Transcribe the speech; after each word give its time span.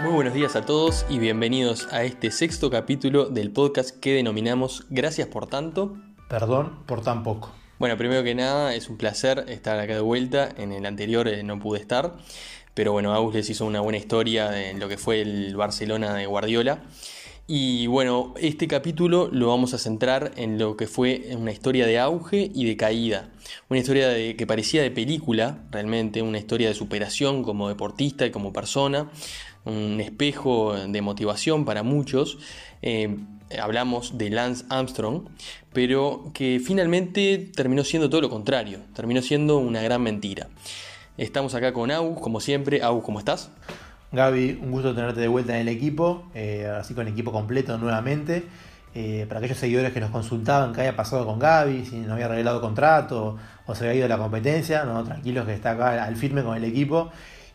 Muy 0.00 0.12
buenos 0.12 0.32
días 0.32 0.54
a 0.54 0.64
todos 0.64 1.04
y 1.10 1.18
bienvenidos 1.18 1.88
a 1.90 2.04
este 2.04 2.30
sexto 2.30 2.70
capítulo 2.70 3.24
del 3.24 3.50
podcast 3.50 3.90
que 3.98 4.14
denominamos 4.14 4.86
Gracias 4.90 5.26
por 5.26 5.48
tanto. 5.48 5.96
Perdón 6.28 6.84
por 6.86 7.02
tan 7.02 7.24
poco. 7.24 7.50
Bueno, 7.80 7.96
primero 7.96 8.22
que 8.22 8.36
nada 8.36 8.76
es 8.76 8.88
un 8.88 8.96
placer 8.96 9.44
estar 9.48 9.80
acá 9.80 9.94
de 9.94 10.00
vuelta. 10.00 10.50
En 10.56 10.70
el 10.70 10.86
anterior 10.86 11.26
eh, 11.26 11.42
no 11.42 11.58
pude 11.58 11.80
estar, 11.80 12.14
pero 12.74 12.92
bueno, 12.92 13.12
Agus 13.12 13.34
les 13.34 13.50
hizo 13.50 13.64
una 13.64 13.80
buena 13.80 13.98
historia 13.98 14.48
de 14.50 14.72
lo 14.74 14.88
que 14.88 14.98
fue 14.98 15.20
el 15.20 15.56
Barcelona 15.56 16.14
de 16.14 16.26
Guardiola. 16.26 16.80
Y 17.50 17.86
bueno, 17.86 18.34
este 18.38 18.68
capítulo 18.68 19.30
lo 19.32 19.48
vamos 19.48 19.72
a 19.72 19.78
centrar 19.78 20.32
en 20.36 20.58
lo 20.58 20.76
que 20.76 20.86
fue 20.86 21.30
una 21.34 21.50
historia 21.50 21.86
de 21.86 21.98
auge 21.98 22.50
y 22.54 22.66
de 22.66 22.76
caída. 22.76 23.30
Una 23.70 23.80
historia 23.80 24.08
de, 24.08 24.36
que 24.36 24.46
parecía 24.46 24.82
de 24.82 24.90
película, 24.90 25.64
realmente, 25.70 26.20
una 26.20 26.36
historia 26.36 26.68
de 26.68 26.74
superación 26.74 27.42
como 27.42 27.70
deportista 27.70 28.26
y 28.26 28.30
como 28.30 28.52
persona, 28.52 29.10
un 29.64 30.00
espejo 30.00 30.74
de 30.74 31.02
motivación 31.02 31.64
para 31.64 31.82
muchos. 31.82 32.38
Eh, 32.82 33.16
hablamos 33.60 34.18
de 34.18 34.30
Lance 34.30 34.64
Armstrong, 34.68 35.28
pero 35.72 36.30
que 36.34 36.60
finalmente 36.64 37.50
terminó 37.54 37.84
siendo 37.84 38.10
todo 38.10 38.20
lo 38.20 38.30
contrario, 38.30 38.80
terminó 38.94 39.22
siendo 39.22 39.58
una 39.58 39.82
gran 39.82 40.02
mentira. 40.02 40.48
Estamos 41.16 41.54
acá 41.54 41.72
con 41.72 41.90
Agus, 41.90 42.20
como 42.20 42.40
siempre. 42.40 42.82
Agus, 42.82 43.04
¿cómo 43.04 43.18
estás? 43.18 43.50
Gaby, 44.12 44.60
un 44.62 44.70
gusto 44.70 44.94
tenerte 44.94 45.20
de 45.20 45.28
vuelta 45.28 45.54
en 45.54 45.62
el 45.62 45.68
equipo, 45.68 46.24
eh, 46.34 46.66
así 46.66 46.94
con 46.94 47.06
el 47.06 47.12
equipo 47.12 47.32
completo 47.32 47.76
nuevamente. 47.76 48.44
Eh, 48.94 49.26
para 49.28 49.38
aquellos 49.38 49.58
seguidores 49.58 49.92
que 49.92 50.00
nos 50.00 50.10
consultaban 50.10 50.72
qué 50.72 50.80
había 50.80 50.96
pasado 50.96 51.26
con 51.26 51.38
Gaby, 51.38 51.84
si 51.84 51.96
no 51.96 52.14
había 52.14 52.24
arreglado 52.24 52.60
contrato 52.60 53.36
o 53.66 53.74
se 53.74 53.84
había 53.84 53.96
ido 53.96 54.02
de 54.04 54.08
la 54.08 54.18
competencia, 54.18 54.84
no, 54.84 55.04
tranquilos 55.04 55.46
que 55.46 55.52
está 55.52 55.72
acá 55.72 56.04
al 56.04 56.16
firme 56.16 56.42
con 56.42 56.56
el 56.56 56.64
equipo 56.64 57.10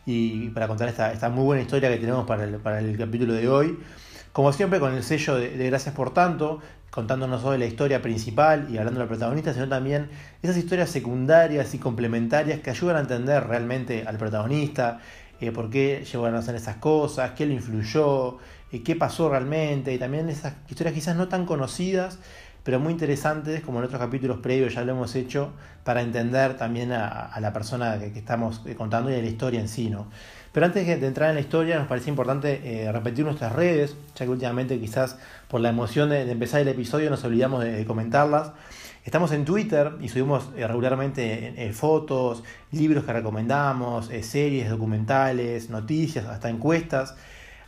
y 0.06 0.48
para 0.50 0.68
contar 0.68 0.88
esta, 0.88 1.12
esta 1.12 1.28
muy 1.28 1.44
buena 1.44 1.62
historia 1.62 1.88
que 1.90 1.98
tenemos 1.98 2.26
para 2.26 2.44
el, 2.44 2.56
para 2.56 2.80
el 2.80 2.96
capítulo 2.96 3.34
de 3.34 3.48
hoy. 3.48 3.78
Como 4.32 4.52
siempre, 4.52 4.80
con 4.80 4.94
el 4.94 5.02
sello 5.02 5.36
de, 5.36 5.56
de 5.56 5.66
Gracias 5.66 5.94
por 5.94 6.12
tanto, 6.12 6.60
contándonos 6.90 7.42
sobre 7.42 7.58
la 7.58 7.66
historia 7.66 8.00
principal 8.02 8.68
y 8.70 8.78
hablando 8.78 9.00
del 9.00 9.08
protagonista, 9.08 9.52
sino 9.52 9.68
también 9.68 10.10
esas 10.42 10.56
historias 10.56 10.90
secundarias 10.90 11.74
y 11.74 11.78
complementarias 11.78 12.60
que 12.60 12.70
ayudan 12.70 12.96
a 12.96 13.00
entender 13.00 13.46
realmente 13.46 14.04
al 14.06 14.16
protagonista, 14.16 15.00
eh, 15.40 15.50
por 15.50 15.70
qué 15.70 16.04
llegó 16.10 16.26
a 16.26 16.38
hacer 16.38 16.54
esas 16.54 16.76
cosas, 16.76 17.32
qué 17.32 17.46
lo 17.46 17.52
influyó, 17.52 18.38
eh, 18.70 18.82
qué 18.84 18.94
pasó 18.94 19.28
realmente, 19.28 19.92
y 19.92 19.98
también 19.98 20.28
esas 20.28 20.54
historias 20.68 20.94
quizás 20.94 21.16
no 21.16 21.26
tan 21.26 21.46
conocidas, 21.46 22.18
pero 22.64 22.80
muy 22.80 22.92
interesantes, 22.92 23.60
como 23.60 23.78
en 23.78 23.84
otros 23.84 24.00
capítulos 24.00 24.38
previos 24.38 24.74
ya 24.74 24.82
lo 24.84 24.92
hemos 24.92 25.14
hecho, 25.14 25.52
para 25.84 26.02
entender 26.02 26.56
también 26.56 26.90
a, 26.90 27.38
la 27.40 27.52
persona 27.52 27.98
que, 27.98 28.18
estamos 28.18 28.62
eh, 28.66 28.74
contando 28.74 29.10
y 29.10 29.14
a 29.14 29.18
la 29.18 29.28
historia 29.28 29.60
en 29.60 29.68
sí. 29.68 29.90
¿no? 29.90 30.08
Pero 30.50 30.66
antes 30.66 30.84
de 30.86 31.06
entrar 31.06 31.28
en 31.28 31.36
la 31.36 31.40
historia, 31.40 31.78
nos 31.78 31.86
parece 31.86 32.10
importante 32.10 32.90
repetir 32.92 33.24
nuestras 33.24 33.52
redes, 33.52 33.96
ya 34.16 34.24
que 34.24 34.30
últimamente 34.30 34.80
quizás 34.80 35.18
por 35.48 35.60
la 35.60 35.68
emoción 35.68 36.10
de, 36.10 36.28
empezar 36.30 36.60
el 36.60 36.68
episodio 36.68 37.10
nos 37.10 37.22
olvidamos 37.22 37.62
de 37.62 37.84
comentarlas. 37.84 38.52
Estamos 39.04 39.32
en 39.32 39.44
Twitter 39.44 39.92
y 40.00 40.08
subimos 40.08 40.48
eh, 40.56 40.66
regularmente 40.66 41.52
eh, 41.58 41.72
fotos, 41.74 42.42
libros 42.72 43.04
que 43.04 43.12
recomendamos, 43.12 44.08
eh, 44.10 44.22
series, 44.22 44.70
documentales, 44.70 45.68
noticias, 45.68 46.24
hasta 46.24 46.48
encuestas. 46.48 47.14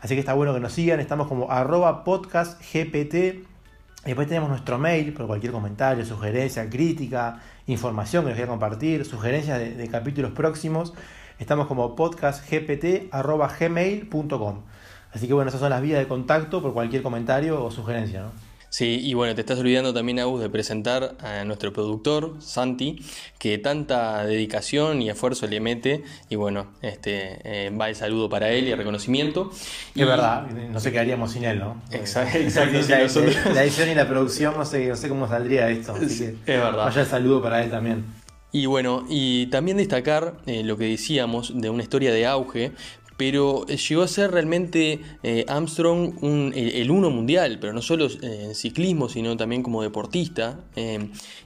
Así 0.00 0.14
que 0.14 0.20
está 0.20 0.32
bueno 0.32 0.54
que 0.54 0.60
nos 0.60 0.72
sigan. 0.72 0.98
Estamos 0.98 1.28
como 1.28 1.50
arroba 1.50 2.04
podcastgpt. 2.04 3.55
Después 4.06 4.26
tenemos 4.28 4.48
nuestro 4.48 4.78
mail 4.78 5.12
por 5.12 5.26
cualquier 5.26 5.50
comentario, 5.50 6.04
sugerencia, 6.04 6.70
crítica, 6.70 7.40
información 7.66 8.22
que 8.22 8.28
nos 8.28 8.36
quiera 8.36 8.48
compartir, 8.48 9.04
sugerencias 9.04 9.58
de, 9.58 9.88
capítulos 9.88 10.30
próximos. 10.30 10.94
Estamos 11.40 11.66
como 11.66 11.96
podcastgpt.gmail.com. 11.96 14.60
Así 15.12 15.26
que 15.26 15.34
bueno, 15.34 15.48
esas 15.48 15.60
son 15.60 15.70
las 15.70 15.82
vías 15.82 15.98
de 15.98 16.06
contacto 16.06 16.62
por 16.62 16.72
cualquier 16.72 17.02
comentario 17.02 17.64
o 17.64 17.72
sugerencia. 17.72 18.26
Sí, 18.68 19.00
y 19.02 19.14
bueno, 19.14 19.34
te 19.34 19.40
estás 19.40 19.58
olvidando 19.58 19.94
también, 19.94 20.18
Agus, 20.18 20.40
de 20.40 20.50
presentar 20.50 21.16
a 21.20 21.44
nuestro 21.44 21.72
productor, 21.72 22.36
Santi, 22.40 23.02
que 23.38 23.58
tanta 23.58 24.24
dedicación 24.26 25.00
y 25.02 25.08
esfuerzo 25.08 25.46
le 25.46 25.60
mete. 25.60 26.04
Y 26.28 26.36
bueno, 26.36 26.72
este 26.82 27.38
eh, 27.44 27.70
va 27.70 27.88
el 27.88 27.96
saludo 27.96 28.28
para 28.28 28.50
él 28.50 28.68
y 28.68 28.72
el 28.72 28.78
reconocimiento. 28.78 29.50
Es 29.94 30.06
verdad, 30.06 30.46
no 30.46 30.80
sé 30.80 30.92
qué 30.92 30.98
haríamos 30.98 31.32
sin 31.32 31.44
él, 31.44 31.58
¿no? 31.58 31.80
Exacto, 31.90 32.38
exacto. 32.38 32.78
la, 33.52 33.62
edición 33.62 33.88
y 33.88 33.94
la 33.94 34.08
producción, 34.08 34.54
no 34.56 34.64
sé, 34.64 34.86
no 34.88 34.96
sé 34.96 35.08
cómo 35.08 35.28
saldría 35.28 35.70
esto. 35.70 35.92
Así 35.92 36.18
que 36.18 36.52
es 36.52 36.60
verdad. 36.60 36.86
Vaya 36.86 37.00
el 37.00 37.06
saludo 37.06 37.42
para 37.42 37.62
él 37.62 37.70
también. 37.70 38.04
Y 38.52 38.66
bueno, 38.66 39.04
y 39.08 39.46
también 39.48 39.76
destacar 39.76 40.38
eh, 40.46 40.62
lo 40.62 40.76
que 40.76 40.84
decíamos 40.84 41.52
de 41.54 41.68
una 41.68 41.82
historia 41.82 42.12
de 42.12 42.26
auge, 42.26 42.72
pero 43.16 43.64
eh, 43.68 43.76
llegó 43.76 44.02
a 44.02 44.08
ser 44.08 44.30
realmente 44.30 45.00
eh, 45.22 45.44
Armstrong 45.48 46.14
el, 46.54 46.90
uno 46.90 47.10
mundial, 47.10 47.58
pero 47.60 47.72
no 47.72 47.82
solo 47.82 48.06
eh, 48.06 48.44
en 48.48 48.54
ciclismo, 48.54 49.08
sino 49.08 49.36
también 49.36 49.62
como 49.62 49.82
deportista 49.82 50.60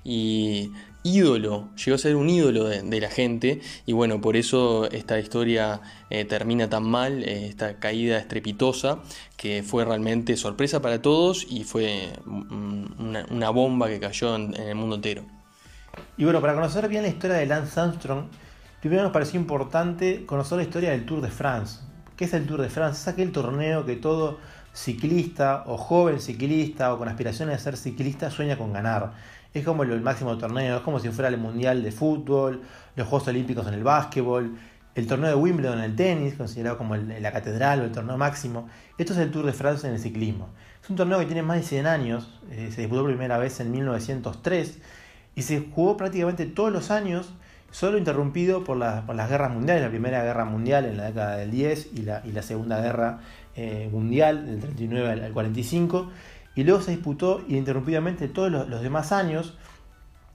y 0.05 0.71
ídolo, 1.03 1.71
llegó 1.83 1.95
a 1.95 1.99
ser 1.99 2.17
un 2.17 2.29
ídolo 2.29 2.65
de, 2.65 3.01
la 3.01 3.09
gente 3.09 3.61
y 3.87 3.93
bueno, 3.93 4.21
por 4.21 4.37
eso 4.37 4.91
esta 4.91 5.19
historia 5.19 5.81
termina 6.29 6.69
tan 6.69 6.83
mal, 6.83 7.23
esta 7.23 7.79
caída 7.79 8.19
estrepitosa, 8.19 9.01
que 9.37 9.63
fue 9.63 9.85
realmente 9.85 10.37
sorpresa 10.37 10.83
para 10.83 11.01
todos 11.01 11.47
y 11.49 11.65
fue 11.65 12.11
una, 12.27 13.51
bomba 13.51 13.89
que 13.89 13.99
cayó 13.99 14.35
en, 14.37 14.55
en 14.55 14.69
el 14.69 14.75
mundo 14.75 14.97
entero. 14.97 15.25
Y 16.19 16.25
bueno, 16.25 16.41
para 16.41 16.55
conocer 16.55 16.89
bien 16.89 17.03
la 17.03 17.09
historia 17.09 17.37
de 17.37 17.47
Lance 17.47 17.81
Armstrong, 17.81 18.25
Primero 18.81 19.03
nos 19.03 19.13
pareció 19.13 19.39
importante 19.39 20.25
conocer 20.25 20.57
la 20.57 20.65
historia 20.65 20.91
del 20.93 21.05
Tour 21.05 21.21
de 21.21 21.29
France. 21.29 21.81
¿Qué 22.17 22.25
es 22.25 22.33
el 22.33 22.47
Tour 22.47 22.63
de 22.63 22.71
France? 22.71 23.03
Es 23.03 23.09
aquel 23.09 23.31
torneo 23.31 23.85
que 23.85 23.97
todo 23.97 24.39
ciclista 24.73 25.65
o 25.67 25.77
joven 25.77 26.19
ciclista 26.19 26.95
o 26.95 26.99
con 26.99 27.07
aspiraciones 27.07 27.59
de 27.59 27.63
ser 27.63 27.77
ciclista 27.77 28.31
sueña 28.31 28.57
con 28.57 28.73
ganar. 28.73 29.13
Es 29.53 29.67
como 29.67 29.83
el, 29.83 30.01
máximo 30.01 30.39
torneo, 30.39 30.79
es 30.79 30.83
como 30.83 30.99
si 30.99 31.11
fuera 31.11 31.29
el 31.29 31.37
Mundial 31.37 31.83
de 31.83 31.93
Fútbol, 31.93 32.63
los 32.97 33.07
Juegos 33.07 33.29
Olímpicos 33.29 33.67
en 33.67 33.75
el 33.75 33.85
básquetbol, 33.85 34.57
el 34.95 35.07
torneo 35.07 35.29
de 35.29 35.35
Wimbledon 35.35 35.79
en 35.79 35.85
el 35.85 35.95
tenis, 35.95 36.35
considerado 36.37 36.79
como 36.79 36.97
la 36.97 37.33
catedral 37.33 37.83
o 37.83 37.85
el 37.85 37.93
torneo 37.93 38.17
máximo. 38.17 38.67
Esto 38.97 39.13
es 39.13 39.19
el 39.19 39.31
Tour 39.31 39.45
de 39.45 39.53
France 39.53 39.87
en 39.87 39.93
el 39.93 40.01
ciclismo. 40.01 40.49
Es 40.83 40.89
un 40.89 40.97
torneo 40.97 41.19
que 41.19 41.27
tiene 41.27 41.43
más 41.43 41.59
de 41.59 41.65
100 41.65 41.87
años, 41.87 42.41
eh, 42.51 42.71
se 42.75 42.81
disputó 42.81 43.03
por 43.03 43.11
primera 43.11 43.37
vez 43.37 43.61
en 43.61 43.73
1903 43.73 44.79
y 45.35 45.43
se 45.43 45.69
jugó 45.75 45.99
prácticamente 45.99 46.47
todos 46.47 46.73
los 46.73 46.91
años 46.91 47.35
solo 47.71 47.99
interrumpido 47.99 48.65
por, 48.65 48.77
las 48.77 49.31
guerras 49.31 49.53
mundiales, 49.53 49.83
la 49.83 49.91
Primera 49.91 50.23
Guerra 50.25 50.45
Mundial 50.45 50.87
en 50.87 50.97
la 50.97 51.05
década 51.05 51.37
del 51.37 51.51
10 51.51 51.91
y 51.95 52.03
la, 52.03 52.23
la 52.25 52.43
Segunda 52.43 52.81
Guerra 52.81 53.21
eh, 53.57 53.89
Mundial 53.93 54.47
del 54.47 54.61
39 54.61 55.25
al, 55.25 55.33
45, 55.33 56.11
y 56.55 56.65
luego 56.65 56.81
se 56.81 56.93
disputó 56.93 57.43
ininterrumpidamente 57.49 58.29
todos 58.29 58.51
los, 58.51 58.83
demás 58.83 59.13
años. 59.13 59.57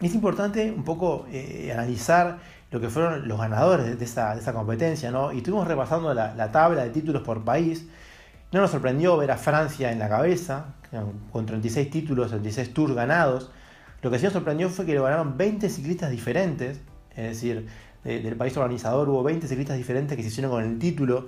es 0.01 0.13
importante 0.13 0.72
un 0.72 0.84
poco 0.84 1.25
eh, 1.31 1.72
analizar 1.73 2.40
lo 2.72 2.81
que 2.81 2.90
fueron 2.90 3.28
los 3.28 3.40
ganadores 3.40 3.97
de 3.97 4.06
esa, 4.06 4.53
competencia, 4.53 5.12
¿no? 5.12 5.31
y 5.31 5.38
estuvimos 5.38 5.67
repasando 5.67 6.13
la, 6.13 6.52
tabla 6.52 6.84
de 6.84 6.90
títulos 6.90 7.22
por 7.22 7.44
país. 7.44 7.88
No 8.52 8.62
nos 8.62 8.72
sorprendió 8.72 9.17
ver 9.17 9.31
a 9.31 9.38
Francia 9.38 9.91
en 9.91 10.00
la 10.00 10.09
cabeza, 10.09 10.75
con 11.31 11.46
36 11.46 11.90
títulos, 11.90 12.29
36 12.29 12.73
tours 12.73 12.94
ganados. 12.94 13.52
Lo 14.02 14.12
que 14.12 14.19
sí 14.19 14.25
nos 14.25 14.34
sorprendió 14.34 14.69
fue 14.69 14.85
que 14.85 14.94
lo 14.94 15.03
ganaron 15.03 15.38
20 15.38 15.69
ciclistas 15.69 16.12
diferentes, 16.12 16.81
es 17.15 17.23
decir, 17.23 17.67
del 18.03 18.35
país 18.35 18.55
organizador 18.55 19.09
hubo 19.09 19.23
20 19.23 19.47
ciclistas 19.47 19.77
diferentes 19.77 20.15
que 20.15 20.21
se 20.21 20.29
hicieron 20.29 20.51
con 20.51 20.63
el 20.63 20.77
título. 20.77 21.27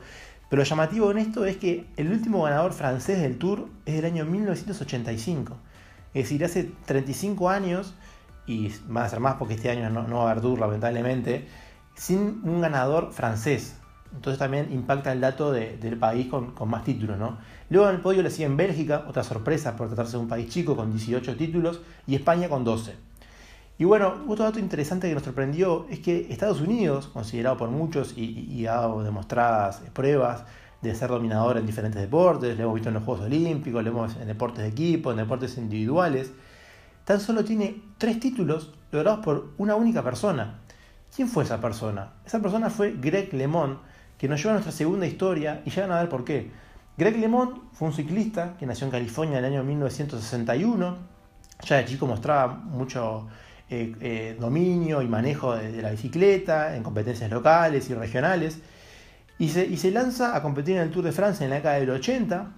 Pero 0.49 0.61
lo 0.61 0.63
llamativo 0.63 1.11
en 1.11 1.17
esto 1.17 1.45
es 1.45 1.57
que 1.57 1.87
el 1.97 2.11
último 2.11 2.43
ganador 2.43 2.71
francés 2.71 3.19
del 3.19 3.37
Tour 3.37 3.67
es 3.85 3.95
del 3.95 4.05
año 4.05 4.25
1985. 4.25 5.57
Es 6.13 6.23
decir, 6.23 6.45
hace 6.45 6.71
35 6.85 7.49
años, 7.49 7.95
y 8.45 8.71
van 8.87 9.05
a 9.05 9.09
ser 9.09 9.19
más 9.19 9.35
porque 9.35 9.55
este 9.55 9.69
año 9.69 9.89
no, 9.89 10.17
va 10.17 10.29
a 10.29 10.31
haber 10.31 10.41
Tour 10.41 10.59
lamentablemente, 10.59 11.47
sin 11.95 12.41
un 12.43 12.61
ganador 12.61 13.11
francés. 13.11 13.75
Entonces 14.15 14.39
también 14.39 14.71
impacta 14.71 15.11
el 15.11 15.19
dato 15.19 15.51
del 15.51 15.97
país 15.97 16.27
con, 16.27 16.53
más 16.69 16.83
títulos. 16.85 17.17
¿no? 17.17 17.39
Luego 17.69 17.89
en 17.89 17.95
el 17.95 18.01
podio 18.01 18.23
le 18.23 18.29
siguen 18.29 18.55
Bélgica, 18.55 19.03
otra 19.07 19.23
sorpresa 19.23 19.75
por 19.75 19.87
tratarse 19.87 20.13
de 20.13 20.19
un 20.19 20.29
país 20.29 20.47
chico 20.49 20.77
con 20.77 20.91
18 20.91 21.35
títulos, 21.35 21.81
y 22.05 22.15
España 22.15 22.47
con 22.47 22.63
12. 22.63 22.95
Y 23.79 23.85
bueno, 23.85 24.23
otro 24.27 24.45
dato 24.45 24.59
interesante 24.59 25.07
que 25.07 25.13
nos 25.13 25.23
sorprendió 25.23 25.85
es 25.89 25.99
que 25.99 26.27
Estados 26.31 26.61
Unidos, 26.61 27.07
considerado 27.07 27.57
por 27.57 27.69
muchos 27.69 28.17
y, 28.17 28.65
ha 28.65 28.73
dado 28.73 29.03
demostradas 29.03 29.81
pruebas 29.93 30.45
de 30.81 30.95
ser 30.95 31.09
dominador 31.09 31.57
en 31.57 31.65
diferentes 31.65 32.01
deportes, 32.01 32.57
lo 32.57 32.63
hemos 32.63 32.75
visto 32.75 32.89
en 32.89 32.95
los 32.95 33.03
Juegos 33.03 33.25
Olímpicos, 33.25 33.83
lo 33.83 33.89
hemos 33.91 34.15
en 34.15 34.27
deportes 34.27 34.63
de 34.63 34.69
equipo, 34.69 35.11
en 35.11 35.17
deportes 35.17 35.57
individuales, 35.57 36.31
tan 37.05 37.19
solo 37.19 37.43
tiene 37.43 37.83
tres 37.99 38.19
títulos 38.19 38.73
logrados 38.91 39.23
por 39.23 39.53
una 39.57 39.75
única 39.75 40.03
persona. 40.03 40.59
¿Quién 41.15 41.27
fue 41.27 41.43
esa 41.43 41.61
persona? 41.61 42.13
Esa 42.25 42.41
persona 42.41 42.71
fue 42.71 42.95
Greg 42.99 43.31
LeMond, 43.33 43.77
que 44.17 44.27
nos 44.27 44.39
lleva 44.39 44.51
a 44.51 44.53
nuestra 44.55 44.71
segunda 44.71 45.05
historia 45.05 45.61
y 45.65 45.69
ya 45.69 45.83
van 45.83 45.91
a 45.97 45.99
ver 45.99 46.09
por 46.09 46.25
qué. 46.25 46.51
Greg 46.97 47.17
LeMond 47.17 47.73
fue 47.73 47.89
un 47.89 47.93
ciclista 47.93 48.55
que 48.57 48.65
nació 48.65 48.85
en 48.85 48.91
California 48.91 49.37
en 49.37 49.45
el 49.45 49.53
año 49.53 49.63
1961. 49.63 50.97
Ya 51.63 51.77
de 51.77 51.85
chico 51.85 52.07
mostraba 52.07 52.55
mucho 52.55 53.27
eh, 53.69 53.95
eh, 53.99 54.37
dominio 54.39 55.01
y 55.01 55.07
manejo 55.07 55.55
de, 55.55 55.81
la 55.81 55.91
bicicleta 55.91 56.75
en 56.75 56.83
competencias 56.83 57.29
locales 57.29 57.89
y 57.89 57.93
regionales. 57.93 58.59
y 59.39 59.49
se, 59.49 59.65
y 59.65 59.77
se 59.77 59.91
lanza 59.91 60.35
a 60.35 60.41
competir 60.41 60.77
en 60.77 60.83
el 60.83 60.91
Tour 60.91 61.05
de 61.05 61.11
Francia 61.11 61.43
en 61.43 61.49
la 61.49 61.57
década 61.57 61.75
del 61.75 61.89
80, 61.89 62.51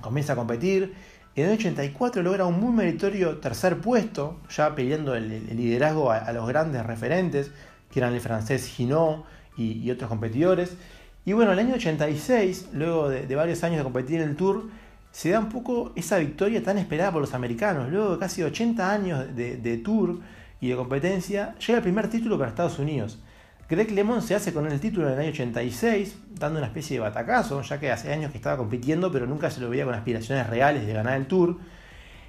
comienza 0.00 0.34
a 0.34 0.36
competir, 0.36 0.94
en 1.34 1.46
el 1.46 1.54
84 1.54 2.22
logra 2.22 2.44
un 2.44 2.60
muy 2.60 2.72
meritorio 2.72 3.38
tercer 3.38 3.78
puesto, 3.78 4.40
ya 4.54 4.74
peleando 4.74 5.14
el, 5.14 5.56
liderazgo 5.56 6.10
a, 6.10 6.30
los 6.32 6.46
grandes 6.46 6.84
referentes, 6.84 7.50
que 7.90 8.00
eran 8.00 8.12
el 8.12 8.20
francés 8.20 8.66
Ginot 8.66 9.24
y, 9.56 9.90
otros 9.90 10.10
competidores. 10.10 10.76
Y 11.24 11.32
bueno, 11.32 11.52
el 11.52 11.58
año 11.58 11.74
86, 11.74 12.68
luego 12.74 13.08
de, 13.08 13.34
varios 13.34 13.64
años 13.64 13.78
de 13.78 13.84
competir 13.84 14.20
en 14.20 14.30
el 14.30 14.36
Tour, 14.36 14.68
se 15.10 15.30
da 15.30 15.38
un 15.38 15.48
poco 15.48 15.92
esa 15.96 16.18
victoria 16.18 16.62
tan 16.62 16.76
esperada 16.76 17.12
por 17.12 17.22
los 17.22 17.32
americanos. 17.32 17.90
Luego 17.90 18.12
de 18.12 18.18
casi 18.18 18.42
80 18.42 18.92
años 18.92 19.34
de, 19.34 19.56
de 19.56 19.78
Tour 19.78 20.20
y 20.62 20.68
de 20.68 20.76
competencia, 20.76 21.56
llega 21.58 21.78
el 21.78 21.82
primer 21.82 22.08
título 22.08 22.38
para 22.38 22.50
Estados 22.50 22.78
Unidos. 22.78 23.18
Greg 23.68 23.90
LeMond 23.90 24.22
se 24.22 24.36
hace 24.36 24.54
con 24.54 24.70
el 24.70 24.78
título 24.78 25.08
en 25.08 25.14
el 25.14 25.18
año 25.18 25.30
86, 25.30 26.16
dando 26.38 26.60
una 26.60 26.68
especie 26.68 26.98
de 26.98 27.00
batacazo, 27.00 27.60
ya 27.62 27.80
que 27.80 27.90
hace 27.90 28.12
años 28.12 28.30
que 28.30 28.36
estaba 28.36 28.56
compitiendo, 28.56 29.10
pero 29.10 29.26
nunca 29.26 29.50
se 29.50 29.60
lo 29.60 29.68
veía 29.68 29.84
con 29.84 29.94
aspiraciones 29.94 30.48
reales 30.48 30.86
de 30.86 30.92
ganar 30.92 31.16
el 31.16 31.26
Tour. 31.26 31.58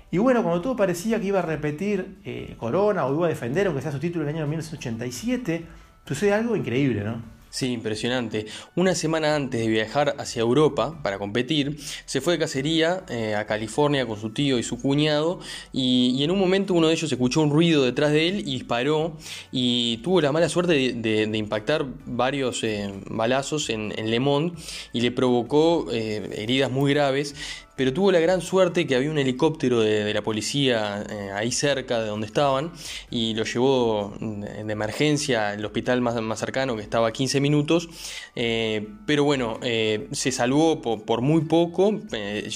Y 0.09 0.17
bueno, 0.17 0.41
cuando 0.41 0.61
todo 0.61 0.75
parecía 0.75 1.19
que 1.19 1.27
iba 1.27 1.39
a 1.39 1.43
repetir 1.43 2.17
eh, 2.25 2.55
Corona 2.57 3.05
o 3.05 3.13
iba 3.13 3.27
a 3.27 3.29
defender, 3.29 3.67
aunque 3.67 3.83
sea 3.83 3.91
su 3.91 3.99
título 3.99 4.23
en 4.23 4.29
el 4.29 4.35
año 4.37 4.47
1987, 4.47 5.65
sucede 6.03 6.33
algo 6.33 6.55
increíble, 6.55 7.03
¿no? 7.03 7.21
Sí, 7.53 7.67
impresionante. 7.71 8.47
Una 8.75 8.95
semana 8.95 9.35
antes 9.35 9.61
de 9.61 9.67
viajar 9.67 10.15
hacia 10.17 10.39
Europa 10.39 10.99
para 11.03 11.19
competir, 11.19 11.77
se 12.05 12.19
fue 12.19 12.33
de 12.33 12.39
cacería 12.39 13.03
eh, 13.09 13.35
a 13.35 13.45
California 13.45 14.07
con 14.07 14.19
su 14.19 14.31
tío 14.31 14.57
y 14.57 14.63
su 14.63 14.81
cuñado 14.81 15.39
y, 15.71 16.23
en 16.23 16.31
un 16.31 16.39
momento 16.39 16.73
uno 16.73 16.87
de 16.87 16.93
ellos 16.93 17.11
escuchó 17.11 17.41
un 17.41 17.51
ruido 17.51 17.85
detrás 17.85 18.11
de 18.11 18.27
él 18.27 18.39
y 18.39 18.53
disparó 18.53 19.17
y 19.51 19.97
tuvo 19.97 20.19
la 20.19 20.31
mala 20.31 20.49
suerte 20.49 20.93
de, 20.93 21.37
impactar 21.37 21.85
varios 22.07 22.63
eh, 22.63 22.91
balazos 23.05 23.69
en, 23.69 23.93
en, 23.99 24.09
Le 24.09 24.19
Monde 24.19 24.57
y 24.91 25.01
le 25.01 25.11
provocó 25.11 25.85
eh, 25.91 26.27
heridas 26.35 26.71
muy 26.71 26.91
graves 26.91 27.35
pero 27.75 27.93
tuvo 27.93 28.11
la 28.11 28.19
gran 28.19 28.41
suerte 28.41 28.85
que 28.85 28.95
había 28.95 29.09
un 29.09 29.17
helicóptero 29.17 29.81
de, 29.81 30.13
la 30.13 30.21
policía 30.21 31.03
eh, 31.09 31.31
ahí 31.33 31.51
cerca 31.51 32.01
de 32.01 32.07
donde 32.07 32.27
estaban 32.27 32.71
y 33.09 33.33
lo 33.33 33.43
llevó 33.45 34.13
de 34.19 34.71
emergencia 34.71 35.49
al 35.49 35.65
hospital 35.65 36.01
más, 36.01 36.39
cercano 36.39 36.75
que 36.75 36.81
estaba 36.81 37.07
a 37.07 37.11
15 37.11 37.39
minutos, 37.39 37.89
eh, 38.35 38.87
pero 39.05 39.23
bueno, 39.23 39.59
eh, 39.63 40.07
se 40.11 40.31
salvó 40.31 40.81
por, 40.81 41.21
muy 41.21 41.41
poco, 41.41 41.99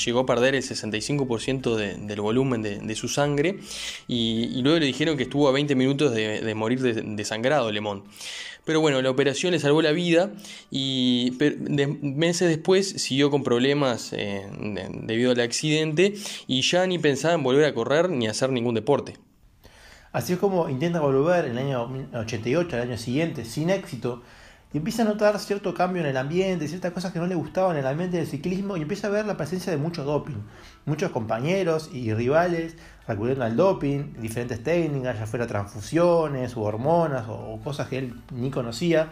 llegó 0.05 0.19
a 0.19 0.25
perder 0.25 0.55
el 0.55 0.63
65% 0.63 1.75
del 1.75 2.21
volumen 2.21 2.61
de, 2.61 2.95
su 2.95 3.07
sangre 3.07 3.59
y, 4.07 4.61
luego 4.61 4.79
le 4.79 4.85
dijeron 4.85 5.17
que 5.17 5.23
estuvo 5.23 5.47
a 5.47 5.51
20 5.51 5.75
minutos 5.75 6.13
de, 6.13 6.53
morir 6.55 6.81
desangrado 6.81 7.71
Lemón. 7.71 8.03
Pero 8.67 8.81
bueno, 8.81 9.01
la 9.01 9.09
operación 9.09 9.53
le 9.53 9.59
salvó 9.59 9.81
la 9.81 9.93
vida 9.93 10.29
y 10.69 11.31
meses 12.01 12.49
después 12.49 12.89
siguió 13.01 13.31
con 13.31 13.41
problemas 13.41 14.11
eh, 14.11 14.45
debido 15.03 15.31
al 15.31 15.39
accidente 15.39 16.15
y 16.47 16.61
ya 16.63 16.85
ni 16.85 16.99
pensaba 16.99 17.33
en 17.33 17.43
volver 17.43 17.63
a 17.63 17.73
correr 17.73 18.09
ni 18.09 18.27
hacer 18.27 18.51
ningún 18.51 18.75
deporte. 18.75 19.15
Así 20.11 20.33
es 20.33 20.39
como 20.39 20.67
intenta 20.67 20.99
volver 20.99 21.45
en 21.45 21.51
el 21.51 21.57
año 21.59 21.89
88, 22.13 22.75
el 22.75 22.81
año 22.81 22.97
siguiente, 22.97 23.45
sin 23.45 23.69
éxito, 23.69 24.21
y 24.73 24.77
empieza 24.77 25.03
a 25.03 25.05
notar 25.05 25.39
cierto 25.39 25.73
cambio 25.73 26.01
en 26.01 26.09
el 26.09 26.17
ambiente, 26.17 26.67
ciertas 26.67 26.91
cosas 26.91 27.13
que 27.13 27.19
no 27.19 27.27
le 27.27 27.35
gustaban 27.35 27.77
en 27.77 27.83
el 27.83 27.87
ambiente 27.87 28.17
del 28.17 28.27
ciclismo 28.27 28.75
y 28.75 28.81
empieza 28.81 29.07
a 29.07 29.09
ver 29.09 29.25
la 29.25 29.37
presencia 29.37 29.71
de 29.71 29.77
mucho 29.77 30.03
doping. 30.03 30.35
Muchos 30.85 31.11
compañeros 31.11 31.89
y 31.93 32.13
rivales 32.13 32.75
recurriendo 33.07 33.45
al 33.45 33.55
doping, 33.55 34.15
diferentes 34.19 34.61
técnicas, 34.61 35.17
ya 35.17 35.25
fuera 35.25 35.47
transfusiones 35.47 36.57
o 36.57 36.61
hormonas 36.61 37.25
o, 37.29 37.59
cosas 37.63 37.87
que 37.87 37.99
él 37.99 38.21
ni 38.33 38.51
conocía. 38.51 39.09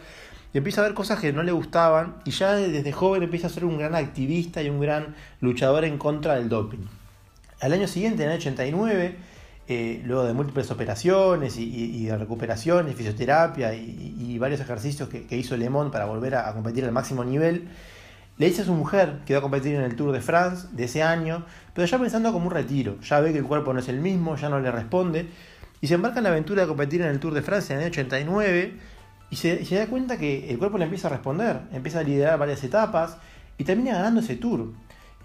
Y 0.53 0.57
empieza 0.57 0.81
a 0.81 0.83
ver 0.83 0.93
cosas 0.93 1.19
que 1.19 1.31
no 1.31 1.41
le 1.41 1.53
gustaban 1.53 2.17
y 2.25 2.31
ya 2.31 2.53
desde 2.53 2.91
joven 2.91 3.23
empieza 3.23 3.47
a 3.47 3.49
ser 3.49 3.63
un 3.63 3.77
gran 3.77 3.95
activista 3.95 4.61
y 4.61 4.69
un 4.69 4.81
gran 4.81 5.15
luchador 5.39 5.85
en 5.85 5.97
contra 5.97 6.35
del 6.35 6.49
doping. 6.49 6.85
Al 7.61 7.71
año 7.71 7.87
siguiente, 7.87 8.23
en 8.23 8.31
el 8.31 8.37
89, 8.37 9.15
eh, 9.67 10.01
luego 10.05 10.25
de 10.25 10.33
múltiples 10.33 10.69
operaciones 10.69 11.57
y, 11.57 12.05
de 12.05 12.17
recuperaciones, 12.17 12.95
fisioterapia 12.95 13.73
y, 13.73 14.37
varios 14.37 14.59
ejercicios 14.59 15.09
que, 15.09 15.37
hizo 15.37 15.57
Lemón 15.57 15.89
para 15.89 16.05
volver 16.05 16.35
a, 16.35 16.53
competir 16.53 16.85
al 16.85 16.91
máximo 16.91 17.23
nivel, 17.23 17.67
le 18.37 18.45
dice 18.45 18.61
a 18.61 18.65
su 18.65 18.73
mujer 18.73 19.21
que 19.25 19.33
va 19.33 19.39
a 19.39 19.41
competir 19.41 19.73
en 19.75 19.81
el 19.81 19.95
Tour 19.95 20.11
de 20.11 20.21
France 20.21 20.67
de 20.73 20.83
ese 20.83 21.01
año, 21.01 21.45
pero 21.73 21.87
ya 21.87 21.97
pensando 21.97 22.31
como 22.31 22.45
un 22.45 22.51
retiro, 22.51 22.99
ya 23.01 23.19
ve 23.21 23.31
que 23.31 23.39
el 23.39 23.45
cuerpo 23.45 23.73
no 23.73 23.79
es 23.79 23.87
el 23.87 23.99
mismo, 23.99 24.35
ya 24.35 24.49
no 24.49 24.59
le 24.59 24.69
responde, 24.71 25.29
y 25.81 25.87
se 25.87 25.95
embarca 25.95 26.19
en 26.19 26.25
la 26.25 26.29
aventura 26.29 26.61
de 26.61 26.67
competir 26.67 27.01
en 27.01 27.07
el 27.07 27.19
Tour 27.19 27.33
de 27.33 27.41
Francia 27.41 27.75
en 27.75 27.81
el 27.81 27.87
89 27.87 28.73
y 29.31 29.35
se, 29.35 29.61
y 29.61 29.65
se 29.65 29.77
da 29.77 29.87
cuenta 29.87 30.17
que 30.17 30.49
el 30.49 30.59
cuerpo 30.59 30.77
le 30.77 30.83
empieza 30.83 31.07
a 31.07 31.11
responder, 31.11 31.61
empieza 31.73 31.99
a 31.99 32.03
liderar 32.03 32.37
varias 32.37 32.63
etapas 32.63 33.17
y 33.57 33.63
termina 33.63 33.93
ganando 33.93 34.19
ese 34.19 34.35
Tour. 34.35 34.73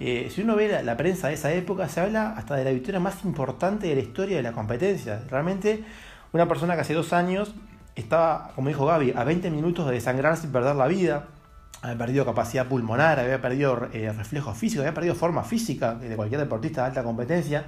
Eh, 0.03 0.31
si 0.35 0.41
uno 0.41 0.57
ve 0.57 0.83
la, 0.83 0.97
prensa 0.97 1.29
de 1.29 1.35
esa 1.35 1.53
época, 1.53 1.87
se 1.91 2.01
habla 2.01 2.31
hasta 2.31 2.57
de 2.57 2.65
la 2.65 2.71
victoria 2.71 2.99
más 3.01 3.23
importante 3.23 3.87
de 3.87 3.95
la 3.95 4.01
historia 4.01 4.39
de 4.39 4.43
la 4.43 4.53
competencia. 4.53 5.23
Realmente, 5.29 5.85
una 6.33 6.49
persona 6.49 6.75
que 6.75 6.81
hace 6.81 6.95
dos 6.95 7.13
años 7.13 7.55
estaba, 7.95 8.53
como 8.55 8.69
dijo 8.69 8.87
Gaby, 8.87 9.13
a 9.15 9.25
20 9.25 9.51
minutos 9.51 9.87
de 9.87 9.93
desangrarse 9.93 10.47
y 10.47 10.51
perder 10.51 10.75
la 10.77 10.87
vida, 10.87 11.27
había 11.83 11.99
perdido 11.99 12.25
capacidad 12.25 12.67
pulmonar, 12.67 13.21
había 13.21 13.43
perdido 13.43 13.89
eh, 13.93 14.11
reflejos 14.17 14.57
físicos, 14.57 14.87
había 14.87 14.95
perdido 14.95 15.15
forma 15.15 15.45
física 15.45 15.95
de 15.95 16.17
cualquier 16.17 16.41
deportista 16.41 16.81
de 16.81 16.89
alta 16.89 17.03
competencia, 17.03 17.67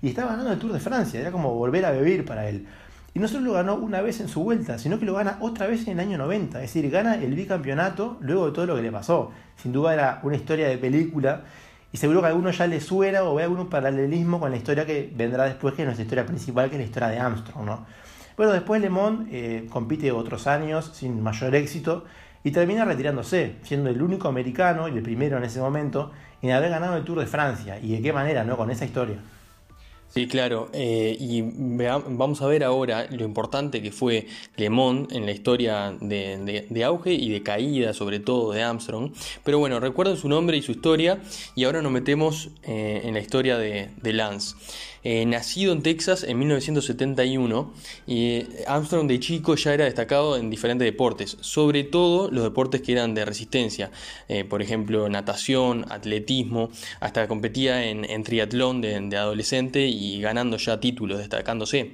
y 0.00 0.10
estaba 0.10 0.30
ganando 0.30 0.52
el 0.52 0.60
Tour 0.60 0.72
de 0.74 0.80
Francia, 0.80 1.20
era 1.20 1.32
como 1.32 1.54
volver 1.54 1.84
a 1.86 1.90
vivir 1.90 2.24
para 2.24 2.48
él. 2.48 2.68
Y 3.14 3.20
no 3.20 3.28
solo 3.28 3.46
lo 3.46 3.52
ganó 3.52 3.76
una 3.76 4.00
vez 4.00 4.20
en 4.20 4.28
su 4.28 4.42
vuelta, 4.42 4.78
sino 4.78 4.98
que 4.98 5.04
lo 5.04 5.14
gana 5.14 5.38
otra 5.40 5.66
vez 5.68 5.86
en 5.86 5.94
el 5.94 6.00
año 6.00 6.18
90. 6.18 6.58
Es 6.62 6.74
decir, 6.74 6.90
gana 6.90 7.14
el 7.14 7.32
bicampeonato 7.34 8.18
luego 8.20 8.46
de 8.46 8.52
todo 8.52 8.66
lo 8.66 8.76
que 8.76 8.82
le 8.82 8.90
pasó. 8.90 9.30
Sin 9.56 9.72
duda 9.72 9.94
era 9.94 10.20
una 10.24 10.34
historia 10.34 10.68
de 10.68 10.78
película 10.78 11.44
y 11.94 11.96
seguro 11.96 12.22
que 12.22 12.26
a 12.26 12.30
alguno 12.30 12.50
ya 12.50 12.66
le 12.66 12.80
suena 12.80 13.22
o 13.22 13.36
ve 13.36 13.44
algún 13.44 13.68
paralelismo 13.68 14.40
con 14.40 14.50
la 14.50 14.56
historia 14.56 14.84
que 14.84 15.12
vendrá 15.14 15.44
después, 15.44 15.74
que 15.74 15.82
es 15.82 15.86
nuestra 15.86 16.02
historia 16.02 16.26
principal, 16.26 16.68
que 16.68 16.74
es 16.74 16.80
la 16.80 16.86
historia 16.86 17.08
de 17.08 17.20
Armstrong. 17.20 17.64
¿no? 17.64 17.86
Bueno, 18.36 18.50
después 18.52 18.82
Le 18.82 18.90
eh, 19.30 19.68
compite 19.70 20.10
otros 20.10 20.48
años 20.48 20.90
sin 20.92 21.22
mayor 21.22 21.54
éxito 21.54 22.02
y 22.42 22.50
termina 22.50 22.84
retirándose, 22.84 23.58
siendo 23.62 23.90
el 23.90 24.02
único 24.02 24.26
americano 24.26 24.88
y 24.88 24.96
el 24.96 25.04
primero 25.04 25.36
en 25.36 25.44
ese 25.44 25.60
momento 25.60 26.10
en 26.42 26.50
haber 26.50 26.70
ganado 26.70 26.96
el 26.96 27.04
Tour 27.04 27.20
de 27.20 27.26
Francia. 27.26 27.78
¿Y 27.78 27.92
de 27.92 28.02
qué 28.02 28.12
manera, 28.12 28.42
no? 28.42 28.56
Con 28.56 28.72
esa 28.72 28.84
historia. 28.84 29.18
Sí, 30.14 30.28
claro. 30.28 30.70
Eh, 30.72 31.16
y 31.18 31.42
vamos 31.42 32.40
a 32.40 32.46
ver 32.46 32.62
ahora 32.62 33.08
lo 33.10 33.24
importante 33.24 33.82
que 33.82 33.90
fue 33.90 34.28
Le 34.56 34.70
Mans 34.70 35.12
en 35.12 35.26
la 35.26 35.32
historia 35.32 35.92
de, 36.00 36.84
auge 36.84 37.12
y 37.12 37.30
de 37.30 37.42
caída, 37.42 37.92
sobre 37.92 38.20
todo 38.20 38.52
de 38.52 38.62
Armstrong. 38.62 39.10
Pero 39.42 39.58
bueno, 39.58 39.80
recuerden 39.80 40.16
su 40.16 40.28
nombre 40.28 40.56
y 40.56 40.62
su 40.62 40.70
historia. 40.70 41.20
Y 41.56 41.64
ahora 41.64 41.82
nos 41.82 41.90
metemos 41.90 42.50
eh, 42.62 43.02
en 43.02 43.14
la 43.14 43.18
historia 43.18 43.58
de, 43.58 43.90
de 44.00 44.12
Lance. 44.12 44.54
Eh, 45.04 45.26
nacido 45.26 45.72
en 45.72 45.82
Texas 45.82 46.24
en 46.24 46.38
1971, 46.38 47.72
y 48.06 48.46
Armstrong 48.66 49.06
de 49.06 49.20
chico 49.20 49.54
ya 49.54 49.74
era 49.74 49.84
destacado 49.84 50.38
en 50.38 50.48
diferentes 50.48 50.86
deportes, 50.86 51.36
sobre 51.40 51.84
todo 51.84 52.30
los 52.30 52.42
deportes 52.42 52.80
que 52.80 52.92
eran 52.92 53.14
de 53.14 53.26
resistencia, 53.26 53.90
eh, 54.28 54.44
por 54.44 54.62
ejemplo 54.62 55.08
natación, 55.10 55.84
atletismo, 55.90 56.70
hasta 57.00 57.28
competía 57.28 57.84
en, 57.84 58.24
triatlón 58.24 58.80
de 58.80 59.16
adolescente 59.16 59.86
y 59.86 60.20
ganando 60.22 60.56
ya 60.56 60.80
títulos, 60.80 61.18
destacándose. 61.18 61.92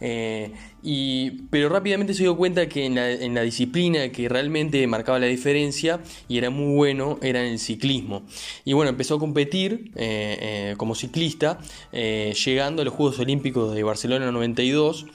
Eh, 0.00 0.52
y, 0.82 1.42
pero 1.50 1.68
rápidamente 1.68 2.14
se 2.14 2.22
dio 2.22 2.36
cuenta 2.36 2.68
que 2.68 2.86
en 2.86 2.94
la, 3.34 3.42
disciplina 3.42 4.10
que 4.10 4.28
realmente 4.28 4.86
marcaba 4.86 5.18
la 5.18 5.26
diferencia 5.26 6.00
y 6.28 6.38
era 6.38 6.50
muy 6.50 6.74
bueno 6.74 7.18
era 7.22 7.44
en 7.44 7.52
el 7.52 7.58
ciclismo. 7.58 8.22
Y 8.64 8.74
bueno, 8.74 8.90
empezó 8.90 9.16
a 9.16 9.18
competir 9.18 9.90
eh, 9.96 10.38
eh, 10.40 10.74
como 10.76 10.94
ciclista, 10.94 11.58
llegando 11.92 12.82
a 12.82 12.84
los 12.84 12.94
Juegos 12.94 13.18
Olímpicos 13.18 13.74
de 13.74 13.82
Barcelona 13.82 14.30
92, 14.30 15.06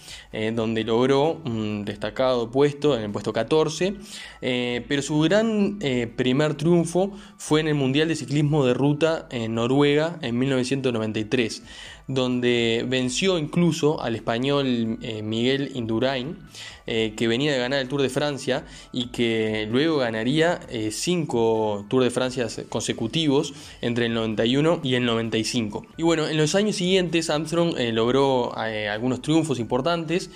donde 0.53 0.83
logró 0.83 1.41
un 1.45 1.85
destacado 1.85 2.51
puesto, 2.51 2.97
en 2.97 3.03
el 3.03 3.11
puesto 3.11 3.33
14. 3.33 3.95
pero 4.41 5.01
su 5.01 5.19
gran 5.19 5.79
primer 6.15 6.55
triunfo 6.55 7.11
fue 7.37 7.61
en 7.61 7.67
el 7.67 7.75
Mundial 7.75 8.07
de 8.07 8.15
Ciclismo 8.15 8.65
de 8.65 8.73
Ruta 8.73 9.27
en 9.31 9.55
Noruega 9.55 10.17
en 10.21 10.37
1993 10.37 11.63
donde 12.07 12.85
venció 12.87 13.37
incluso 13.37 14.01
al 14.01 14.15
español 14.15 14.97
eh, 15.01 15.21
Miguel 15.21 15.71
Indurain, 15.73 16.37
eh, 16.85 17.13
que 17.15 17.29
venía 17.29 17.53
de 17.53 17.59
ganar 17.59 17.79
el 17.79 17.87
Tour 17.87 18.01
de 18.01 18.09
Francia 18.09 18.65
y 18.91 19.07
que 19.07 19.67
luego 19.71 19.97
ganaría 19.97 20.59
eh, 20.69 20.91
cinco 20.91 21.85
Tour 21.89 22.03
de 22.03 22.11
Francia 22.11 22.47
consecutivos 22.67 23.53
entre 23.81 24.07
el 24.07 24.13
91 24.13 24.81
y 24.83 24.95
el 24.95 25.05
95. 25.05 25.85
Y 25.97 26.03
bueno, 26.03 26.27
en 26.27 26.37
los 26.37 26.55
años 26.55 26.75
siguientes 26.75 27.29
Armstrong 27.29 27.75
logró 27.93 28.55
algunos 28.57 29.21
triunfos 29.21 29.59
importantes, 29.59 30.29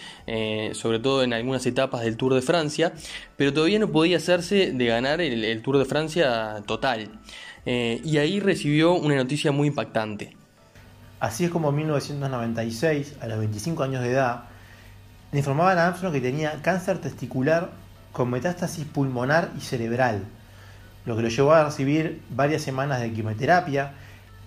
sobre 0.73 0.99
todo 0.99 1.23
en 1.23 1.33
algunas 1.33 1.65
etapas 1.65 2.03
del 2.03 2.15
Tour 2.15 2.33
de 2.33 2.41
Francia, 2.41 2.93
pero 3.35 3.53
todavía 3.53 3.79
no 3.79 3.91
podía 3.91 4.17
hacerse 4.17 4.71
de 4.71 4.85
ganar 4.85 5.19
el 5.19 5.61
Tour 5.61 5.77
de 5.77 5.85
Francia 5.85 6.63
total. 6.65 7.19
y 7.65 8.17
ahí 8.17 8.39
recibió 8.39 8.93
una 8.93 9.15
noticia 9.15 9.51
muy 9.51 9.67
impactante. 9.67 10.36
Así 11.19 11.45
es 11.45 11.49
como 11.49 11.69
en 11.69 11.77
1996, 11.77 13.15
a 13.21 13.27
los 13.27 13.39
25 13.39 13.83
años 13.83 14.03
de 14.03 14.11
edad, 14.11 14.43
le 15.31 15.39
informaban 15.39 15.77
a 15.77 15.87
Armstrong 15.87 16.13
que 16.13 16.21
tenía 16.21 16.61
cáncer 16.61 16.99
testicular 16.99 17.71
con 18.11 18.29
metástasis 18.29 18.85
pulmonar 18.85 19.51
y 19.57 19.61
cerebral. 19.61 20.23
lo 21.05 21.15
que 21.15 21.21
lo 21.21 21.29
llevó 21.29 21.53
a 21.53 21.63
recibir 21.63 22.21
varias 22.29 22.61
semanas 22.61 22.99
de 22.99 23.13
quimioterapia, 23.13 23.93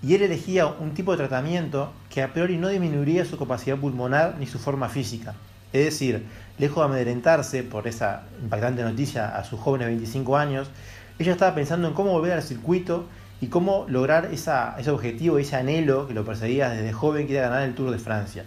y 0.02 0.14
él 0.14 0.22
elegía 0.22 0.66
un 0.66 0.92
tipo 0.92 1.12
de 1.12 1.18
tratamiento 1.18 1.92
que 2.10 2.22
a 2.22 2.32
priori 2.32 2.58
no 2.58 2.68
disminuiría 2.68 3.24
su 3.24 3.38
capacidad 3.38 3.78
pulmonar 3.78 4.36
ni 4.38 4.46
su 4.46 4.58
forma 4.58 4.88
física. 4.88 5.34
Es 5.72 5.84
decir, 5.86 6.26
lejos 6.58 6.78
de 6.78 6.84
amedrentarse 6.84 7.62
por 7.62 7.86
esa 7.86 8.24
impactante 8.42 8.82
noticia 8.82 9.36
a 9.36 9.44
sus 9.44 9.58
jóvenes 9.58 9.88
25 9.88 10.36
años, 10.36 10.70
ella 11.18 11.32
estaba 11.32 11.54
pensando 11.54 11.88
en 11.88 11.94
cómo 11.94 12.12
volver 12.12 12.32
al 12.32 12.42
circuito 12.42 13.06
y 13.40 13.46
cómo 13.46 13.86
lograr 13.88 14.30
ese 14.32 14.90
objetivo, 14.90 15.38
ese 15.38 15.56
anhelo 15.56 16.06
que 16.06 16.14
lo 16.14 16.24
perseguía 16.24 16.70
desde 16.70 16.92
joven, 16.92 17.26
que 17.26 17.36
era 17.36 17.48
ganar 17.48 17.62
el 17.62 17.74
Tour 17.74 17.90
de 17.90 17.98
Francia. 17.98 18.44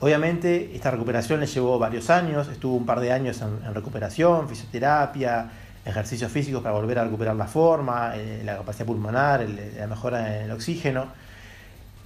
Obviamente 0.00 0.74
esta 0.74 0.90
recuperación 0.90 1.40
le 1.40 1.46
llevó 1.46 1.78
varios 1.78 2.10
años, 2.10 2.48
estuvo 2.48 2.76
un 2.76 2.86
par 2.86 3.00
de 3.00 3.12
años 3.12 3.40
en, 3.42 3.74
recuperación, 3.74 4.48
fisioterapia, 4.48 5.50
ejercicios 5.84 6.30
físicos 6.30 6.62
para 6.62 6.74
volver 6.74 6.98
a 6.98 7.04
recuperar 7.04 7.36
la 7.36 7.46
forma, 7.46 8.12
eh, 8.16 8.42
la 8.44 8.56
capacidad 8.56 8.86
pulmonar, 8.86 9.46
la 9.48 9.86
mejora 9.86 10.36
en 10.36 10.44
el 10.44 10.50
oxígeno. 10.52 11.06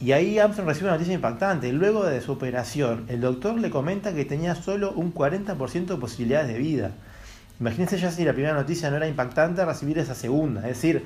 Y 0.00 0.12
ahí 0.12 0.38
Armstrong 0.38 0.66
recibe 0.66 0.86
una 0.86 0.94
noticia 0.94 1.14
impactante. 1.14 1.72
Luego 1.72 2.04
de 2.04 2.20
su 2.20 2.32
operación, 2.32 3.04
el 3.08 3.20
doctor 3.20 3.58
le 3.58 3.70
comenta 3.70 4.12
que 4.12 4.24
tenía 4.24 4.54
solo 4.54 4.92
un 4.92 5.14
40% 5.14 5.86
de 5.86 5.96
posibilidades 5.96 6.48
de 6.48 6.58
vida. 6.58 6.90
Imagínense 7.60 7.98
ya 7.98 8.10
si 8.10 8.24
la 8.24 8.32
primera 8.32 8.54
noticia 8.54 8.90
no 8.90 8.96
era 8.96 9.06
impactante, 9.06 9.64
recibir 9.64 9.98
esa 9.98 10.16
segunda. 10.16 10.62
Es 10.62 10.76
decir, 10.76 11.04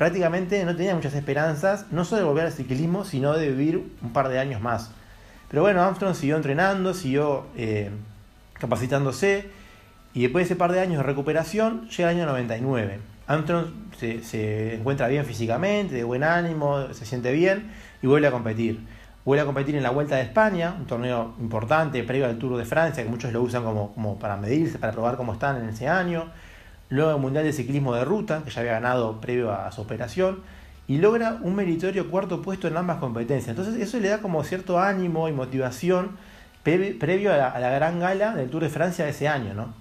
prácticamente 0.00 0.64
no 0.64 0.74
tenía 0.74 0.94
muchas 0.94 1.12
esperanzas, 1.12 1.84
no 1.90 2.06
solo 2.06 2.22
de 2.22 2.26
volver 2.26 2.46
al 2.46 2.52
ciclismo, 2.52 3.04
sino 3.04 3.34
de 3.34 3.50
vivir 3.50 3.92
un 4.00 4.14
par 4.14 4.30
de 4.30 4.38
años 4.38 4.62
más. 4.62 4.92
Pero 5.50 5.60
bueno, 5.60 5.82
Armstrong 5.82 6.14
siguió 6.14 6.36
entrenando, 6.36 6.94
siguió 6.94 7.44
eh, 7.54 7.90
capacitándose 8.54 9.50
y 10.14 10.22
después 10.22 10.44
de 10.48 10.54
ese 10.54 10.56
par 10.56 10.72
de 10.72 10.80
años 10.80 10.96
de 10.96 11.02
recuperación 11.02 11.86
llega 11.90 12.12
el 12.12 12.16
año 12.16 12.24
99. 12.24 12.98
Armstrong 13.26 13.66
se, 13.98 14.24
se, 14.24 14.76
encuentra 14.76 15.06
bien 15.06 15.26
físicamente, 15.26 15.96
de 15.96 16.04
buen 16.04 16.24
ánimo, 16.24 16.94
se 16.94 17.04
siente 17.04 17.30
bien 17.32 17.70
y 18.00 18.06
vuelve 18.06 18.26
a 18.26 18.30
competir. 18.30 18.80
Vuelve 19.26 19.42
a 19.42 19.44
competir 19.44 19.76
en 19.76 19.82
la 19.82 19.90
Vuelta 19.90 20.16
de 20.16 20.22
España, 20.22 20.74
un 20.78 20.86
torneo 20.86 21.34
importante 21.38 22.02
previo 22.04 22.24
al 22.24 22.38
Tour 22.38 22.56
de 22.56 22.64
Francia, 22.64 23.04
que 23.04 23.10
muchos 23.10 23.34
lo 23.34 23.42
usan 23.42 23.64
como, 23.64 23.92
como 23.92 24.18
para 24.18 24.38
medirse, 24.38 24.78
para 24.78 24.94
probar 24.94 25.18
cómo 25.18 25.34
están 25.34 25.62
en 25.62 25.68
ese 25.68 25.88
año. 25.88 26.30
Luego 26.90 27.12
el 27.12 27.18
Mundial 27.18 27.44
de 27.44 27.52
Ciclismo 27.52 27.94
de 27.94 28.04
Ruta, 28.04 28.42
que 28.44 28.50
ya 28.50 28.60
había 28.60 28.72
ganado 28.72 29.20
previo 29.20 29.52
a 29.52 29.72
su 29.72 29.80
operación 29.80 30.40
y 30.86 30.98
logra 30.98 31.38
un 31.40 31.54
meritorio 31.54 32.10
cuarto 32.10 32.42
puesto 32.42 32.66
en 32.66 32.76
ambas 32.76 32.98
competencias. 32.98 33.56
Entonces 33.56 33.80
eso 33.80 33.98
le 34.00 34.08
da 34.08 34.18
como 34.18 34.42
cierto 34.42 34.80
ánimo 34.80 35.28
y 35.28 35.32
motivación 35.32 36.16
previo 36.64 37.32
a 37.32 37.58
la, 37.58 37.70
gran 37.70 38.00
gala 38.00 38.34
del 38.34 38.50
Tour 38.50 38.64
de 38.64 38.70
Francia 38.70 39.04
de 39.04 39.12
ese 39.12 39.28
año. 39.28 39.54
¿no? 39.54 39.72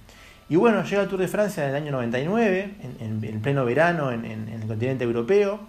Y 0.50 0.56
bueno, 0.56 0.84
llega 0.84 1.02
el 1.02 1.10
Tour 1.10 1.20
de 1.20 1.28
Francia 1.28 1.64
en 1.64 1.72
el 1.72 1.76
año 1.76 1.92
99, 1.92 2.76
en, 3.00 3.42
pleno 3.42 3.66
verano 3.66 4.12
en, 4.12 4.24
el 4.24 4.68
continente 4.68 5.04
europeo, 5.04 5.60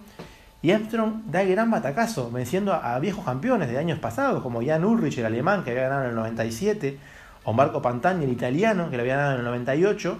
y 0.61 0.71
Armstrong 0.71 1.23
da 1.25 1.41
el 1.41 1.49
gran 1.49 1.71
batacazo, 1.71 2.29
venciendo 2.29 2.73
a, 2.73 2.97
viejos 2.99 3.25
campeones 3.25 3.67
de 3.67 3.79
años 3.79 3.99
pasados, 3.99 4.43
como 4.43 4.63
Jan 4.63 4.85
Ulrich, 4.85 5.17
el 5.17 5.25
alemán, 5.25 5.63
que 5.63 5.71
había 5.71 5.83
ganado 5.83 6.03
en 6.03 6.09
el 6.09 6.15
97, 6.15 6.97
o 7.43 7.53
Marco 7.53 7.81
Pantani, 7.81 8.25
el 8.25 8.31
italiano, 8.31 8.89
que 8.89 8.97
lo 8.97 9.01
había 9.01 9.15
ganado 9.15 9.33
en 9.33 9.39
el 9.39 9.45
98, 9.45 10.19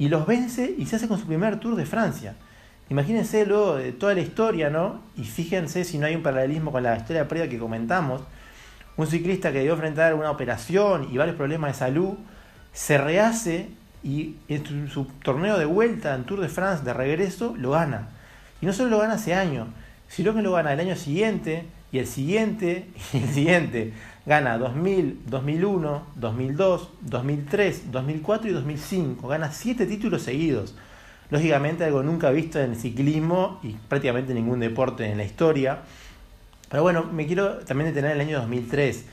y 0.00 0.08
los 0.08 0.26
vence 0.26 0.74
y 0.78 0.86
se 0.86 0.96
hace 0.96 1.08
con 1.08 1.18
su 1.18 1.26
primer 1.26 1.60
Tour 1.60 1.76
de 1.76 1.84
Francia. 1.84 2.34
Imagínense 2.88 3.44
luego 3.44 3.76
de 3.76 3.92
toda 3.92 4.14
la 4.14 4.22
historia, 4.22 4.70
¿no? 4.70 5.02
Y 5.14 5.24
fíjense 5.24 5.84
si 5.84 5.98
no 5.98 6.06
hay 6.06 6.14
un 6.14 6.22
paralelismo 6.22 6.72
con 6.72 6.82
la 6.82 6.96
historia 6.96 7.28
previa 7.28 7.50
que 7.50 7.58
comentamos. 7.58 8.22
Un 8.96 9.06
ciclista 9.06 9.52
que 9.52 9.58
debió 9.58 9.74
enfrentar 9.74 10.14
una 10.14 10.30
operación 10.30 11.08
y 11.12 11.18
varios 11.18 11.36
problemas 11.36 11.72
de 11.72 11.78
salud, 11.78 12.14
se 12.72 12.96
rehace 12.96 13.68
y 14.02 14.36
en 14.48 14.88
su, 14.88 15.04
torneo 15.22 15.58
de 15.58 15.66
vuelta 15.66 16.14
en 16.14 16.24
Tour 16.24 16.40
de 16.40 16.48
France 16.48 16.82
de 16.82 16.94
regreso 16.94 17.54
lo 17.58 17.72
gana. 17.72 18.08
Y 18.62 18.66
no 18.66 18.72
solo 18.72 18.88
lo 18.88 19.00
gana 19.00 19.16
ese 19.16 19.34
año, 19.34 19.66
sino 20.08 20.34
que 20.34 20.40
lo 20.40 20.52
gana 20.52 20.72
el 20.72 20.80
año 20.80 20.96
siguiente 20.96 21.66
y 21.92 21.98
el 21.98 22.06
siguiente 22.06 22.88
y 23.12 23.18
el 23.18 23.28
siguiente. 23.28 23.92
Gana 24.26 24.58
2000, 24.58 25.22
2001, 25.26 26.02
2002, 26.16 26.90
2003, 27.00 27.90
2004 27.90 28.50
y 28.50 28.52
2005. 28.52 29.28
Gana 29.28 29.50
siete 29.52 29.86
títulos 29.86 30.22
seguidos. 30.22 30.74
Lógicamente 31.30 31.84
algo 31.84 32.02
nunca 32.02 32.30
visto 32.30 32.60
en 32.60 32.72
el 32.72 32.76
ciclismo 32.76 33.60
y 33.62 33.76
prácticamente 33.88 34.34
ningún 34.34 34.60
deporte 34.60 35.10
en 35.10 35.16
la 35.16 35.24
historia. 35.24 35.78
Pero 36.68 36.82
bueno, 36.82 37.04
me 37.04 37.26
quiero 37.26 37.58
también 37.58 37.90
detener 37.90 38.12
en 38.12 38.20
el 38.20 38.26
año 38.26 38.38
2003. 38.40 39.06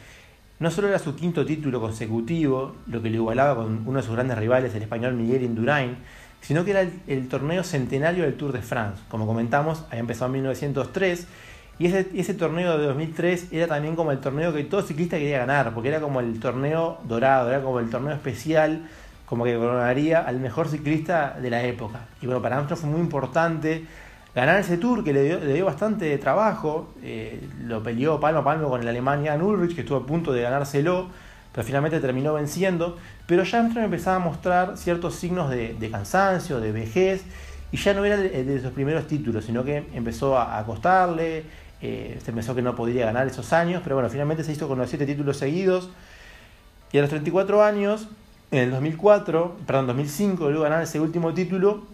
No 0.60 0.72
solo 0.72 0.88
era 0.88 1.00
su 1.00 1.16
quinto 1.16 1.46
título 1.46 1.80
consecutivo, 1.80 2.76
lo 2.88 3.02
que 3.02 3.10
lo 3.10 3.18
igualaba 3.18 3.56
con 3.56 3.88
uno 3.88 4.00
de 4.00 4.04
sus 4.04 4.16
grandes 4.16 4.38
rivales, 4.38 4.74
el 4.74 4.82
español 4.82 5.14
Miguel 5.14 5.44
Indurain, 5.44 5.98
sino 6.42 6.66
que 6.66 6.72
era 6.72 6.82
el, 6.82 7.28
torneo 7.28 7.64
centenario 7.64 8.24
del 8.24 8.36
Tour 8.36 8.52
de 8.52 8.62
France. 8.62 9.02
Como 9.08 9.28
comentamos, 9.28 9.84
había 9.90 10.00
empezado 10.00 10.28
en 10.28 10.34
1903 10.34 11.28
y 11.80 11.88
ese, 11.88 12.08
ese, 12.16 12.34
torneo 12.34 12.78
de 12.78 12.88
2003 12.88 13.50
era 13.52 13.68
también 13.68 13.96
como 13.96 14.12
el 14.12 14.20
torneo 14.20 14.54
que 14.54 14.64
todo 14.64 14.82
ciclista 14.82 15.18
quería 15.18 15.40
ganar, 15.40 15.74
porque 15.74 15.90
era 15.90 16.00
como 16.00 16.20
el 16.20 16.40
torneo 16.40 17.00
dorado, 17.04 17.50
era 17.50 17.62
como 17.62 17.80
el 17.80 17.90
torneo 17.90 18.14
especial 18.14 18.88
como 19.28 19.44
que 19.44 19.56
coronaría 19.56 20.22
al 20.22 20.40
mejor 20.40 20.70
ciclista 20.70 21.38
de 21.40 21.50
la 21.50 21.62
época. 21.64 22.00
Y 22.22 22.26
bueno, 22.26 22.42
para 22.42 22.56
Armstrong 22.56 22.80
fue 22.80 22.90
muy 22.90 23.02
importante 23.02 23.86
ganar 24.34 24.60
ese 24.60 24.78
tour 24.78 25.04
que 25.04 25.12
le 25.12 25.54
dio, 25.54 25.66
bastante 25.66 26.18
trabajo. 26.18 26.94
Eh, 27.04 27.46
lo 27.66 27.84
peleó 27.84 28.20
palmo 28.22 28.40
a 28.40 28.44
palmo 28.44 28.70
con 28.70 28.82
el 28.82 28.88
alemán 28.88 29.26
Jan 29.26 29.42
Ulrich, 29.42 29.76
que 29.76 29.82
estuvo 29.82 29.98
a 29.98 30.06
punto 30.06 30.32
de 30.32 30.44
ganárselo, 30.44 31.10
pero 31.52 31.66
finalmente 31.66 32.00
terminó 32.00 32.36
venciendo. 32.36 32.98
Pero 33.26 33.44
ya 33.44 33.60
Armstrong 33.60 33.86
empezaba 33.86 34.16
a 34.16 34.20
mostrar 34.20 34.78
ciertos 34.78 35.16
signos 35.16 35.50
de, 35.50 35.90
cansancio, 35.92 36.62
de 36.62 36.72
vejez, 36.72 37.26
y 37.70 37.76
ya 37.76 37.94
no 37.94 38.06
era 38.06 38.16
de, 38.16 38.46
de, 38.46 38.62
sus 38.62 38.72
primeros 38.72 39.08
títulos, 39.08 39.44
sino 39.44 39.66
que 39.66 39.88
empezó 39.94 40.38
a, 40.38 40.58
acostarle, 40.58 41.44
eh, 41.82 42.20
se 42.24 42.32
pensó 42.32 42.56
que 42.56 42.62
no 42.62 42.76
podría 42.76 43.06
ganar 43.06 43.28
esos 43.28 43.54
años, 43.54 43.82
pero 43.84 43.96
bueno, 43.96 44.10
finalmente 44.10 44.44
se 44.44 44.52
hizo 44.52 44.68
con 44.68 44.80
los 44.80 44.90
siete 44.90 45.06
títulos 45.06 45.38
seguidos. 45.38 45.90
Y 46.92 46.98
a 46.98 47.02
los 47.02 47.10
34 47.10 47.64
años 47.64 48.08
en 48.52 48.60
el 48.60 48.72
2004, 48.72 49.58
perdón, 49.66 49.88
2005, 49.88 50.50
luego 50.50 50.64
ganar 50.64 50.84
ese 50.84 51.00
último 51.00 51.34
título, 51.34 51.86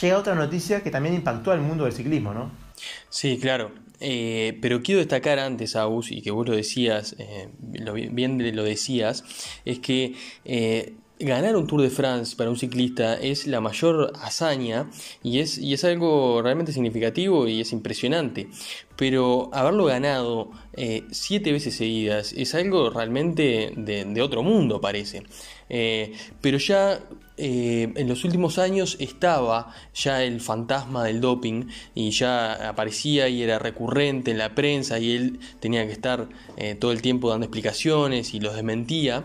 llega 0.00 0.18
otra 0.18 0.34
noticia 0.34 0.82
que 0.82 0.90
también 0.90 1.14
impactó 1.14 1.52
al 1.52 1.60
mundo 1.60 1.84
del 1.84 1.92
ciclismo, 1.92 2.34
¿no? 2.34 2.50
Sí, 3.08 3.38
claro. 3.38 3.70
Eh, 3.98 4.58
pero 4.60 4.82
quiero 4.82 4.98
destacar 4.98 5.38
antes, 5.38 5.74
Agus, 5.74 6.12
y 6.12 6.20
que 6.20 6.30
vos 6.30 6.46
lo 6.46 6.54
decías, 6.54 7.16
eh, 7.18 7.48
lo, 7.72 7.94
bien 7.94 8.54
lo 8.54 8.62
decías, 8.62 9.24
es 9.64 9.78
que 9.78 10.14
ganar 11.18 11.56
un 11.56 11.66
Tour 11.66 11.82
de 11.82 11.90
France 11.90 12.36
para 12.36 12.50
un 12.50 12.56
ciclista 12.56 13.14
es 13.14 13.46
la 13.46 13.60
mayor 13.60 14.12
hazaña 14.20 14.90
y 15.22 15.40
es, 15.40 15.58
y 15.58 15.72
es 15.72 15.84
algo 15.84 16.42
realmente 16.42 16.72
significativo 16.72 17.48
y 17.48 17.60
es 17.60 17.72
impresionante. 17.72 18.48
Pero 18.96 19.50
haberlo 19.52 19.84
ganado 19.84 20.50
siete 21.10 21.52
veces 21.52 21.76
seguidas 21.76 22.32
es 22.32 22.54
algo 22.54 22.90
realmente 22.90 23.72
de, 23.76 24.04
de 24.04 24.22
otro 24.22 24.42
mundo, 24.42 24.80
parece. 24.80 25.22
Eh, 25.68 26.12
pero 26.40 26.58
ya 26.58 27.00
eh, 27.38 27.92
en 27.94 28.08
los 28.08 28.24
últimos 28.24 28.58
años 28.58 28.96
estaba 28.98 29.74
ya 29.94 30.22
el 30.22 30.40
fantasma 30.40 31.04
del 31.04 31.20
doping 31.20 31.66
y 31.94 32.10
ya 32.10 32.68
aparecía 32.68 33.28
y 33.28 33.42
era 33.42 33.58
recurrente 33.58 34.30
en 34.30 34.38
la 34.38 34.54
prensa 34.54 34.98
y 34.98 35.12
él 35.12 35.40
tenía 35.60 35.86
que 35.86 35.92
estar 35.92 36.28
eh, 36.56 36.74
todo 36.74 36.92
el 36.92 37.02
tiempo 37.02 37.28
dando 37.28 37.44
explicaciones 37.44 38.32
y 38.34 38.40
los 38.40 38.54
desmentía. 38.54 39.24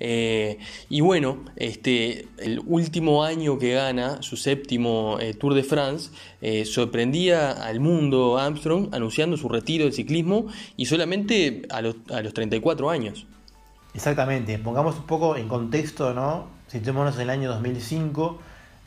y 0.00 1.00
bueno, 1.00 1.44
este, 1.56 2.26
el 2.38 2.60
último 2.66 3.22
año 3.22 3.58
que 3.58 3.74
gana, 3.74 4.20
su 4.22 4.36
séptimo 4.36 5.18
Tour 5.38 5.54
de 5.54 5.62
France, 5.62 6.10
sorprendía 6.64 7.52
al 7.52 7.78
mundo 7.78 8.36
Armstrong 8.38 8.88
anunciando 8.92 9.36
su 9.36 9.48
retiro 9.48 9.84
del 9.84 9.92
ciclismo 9.92 10.46
y 10.76 10.86
solamente 10.86 11.62
a 11.70 11.80
los, 11.82 11.96
a 12.10 12.20
los 12.22 12.34
34 12.34 12.90
años. 12.90 13.26
Exactamente, 13.94 14.58
pongamos 14.58 14.96
un 14.96 15.06
poco 15.06 15.36
en 15.36 15.48
contexto, 15.48 16.14
¿no? 16.14 16.61
Situémonos 16.72 17.16
en 17.16 17.20
el 17.20 17.30
año 17.30 17.50
2005, 17.50 18.38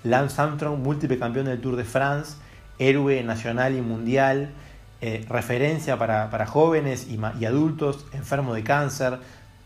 Lance 0.05 0.41
Armstrong, 0.41 0.79
múltiple 0.79 1.19
campeón 1.19 1.45
del 1.45 1.61
Tour 1.61 1.75
de 1.75 1.83
France, 1.83 2.37
héroe 2.79 3.21
nacional 3.21 3.77
y 3.77 3.81
mundial, 3.81 4.49
eh, 5.01 5.23
referencia 5.29 5.95
para, 5.99 6.47
jóvenes 6.47 7.07
y, 7.07 7.45
adultos 7.45 8.07
enfermos 8.13 8.55
de 8.55 8.63
cáncer, 8.63 9.19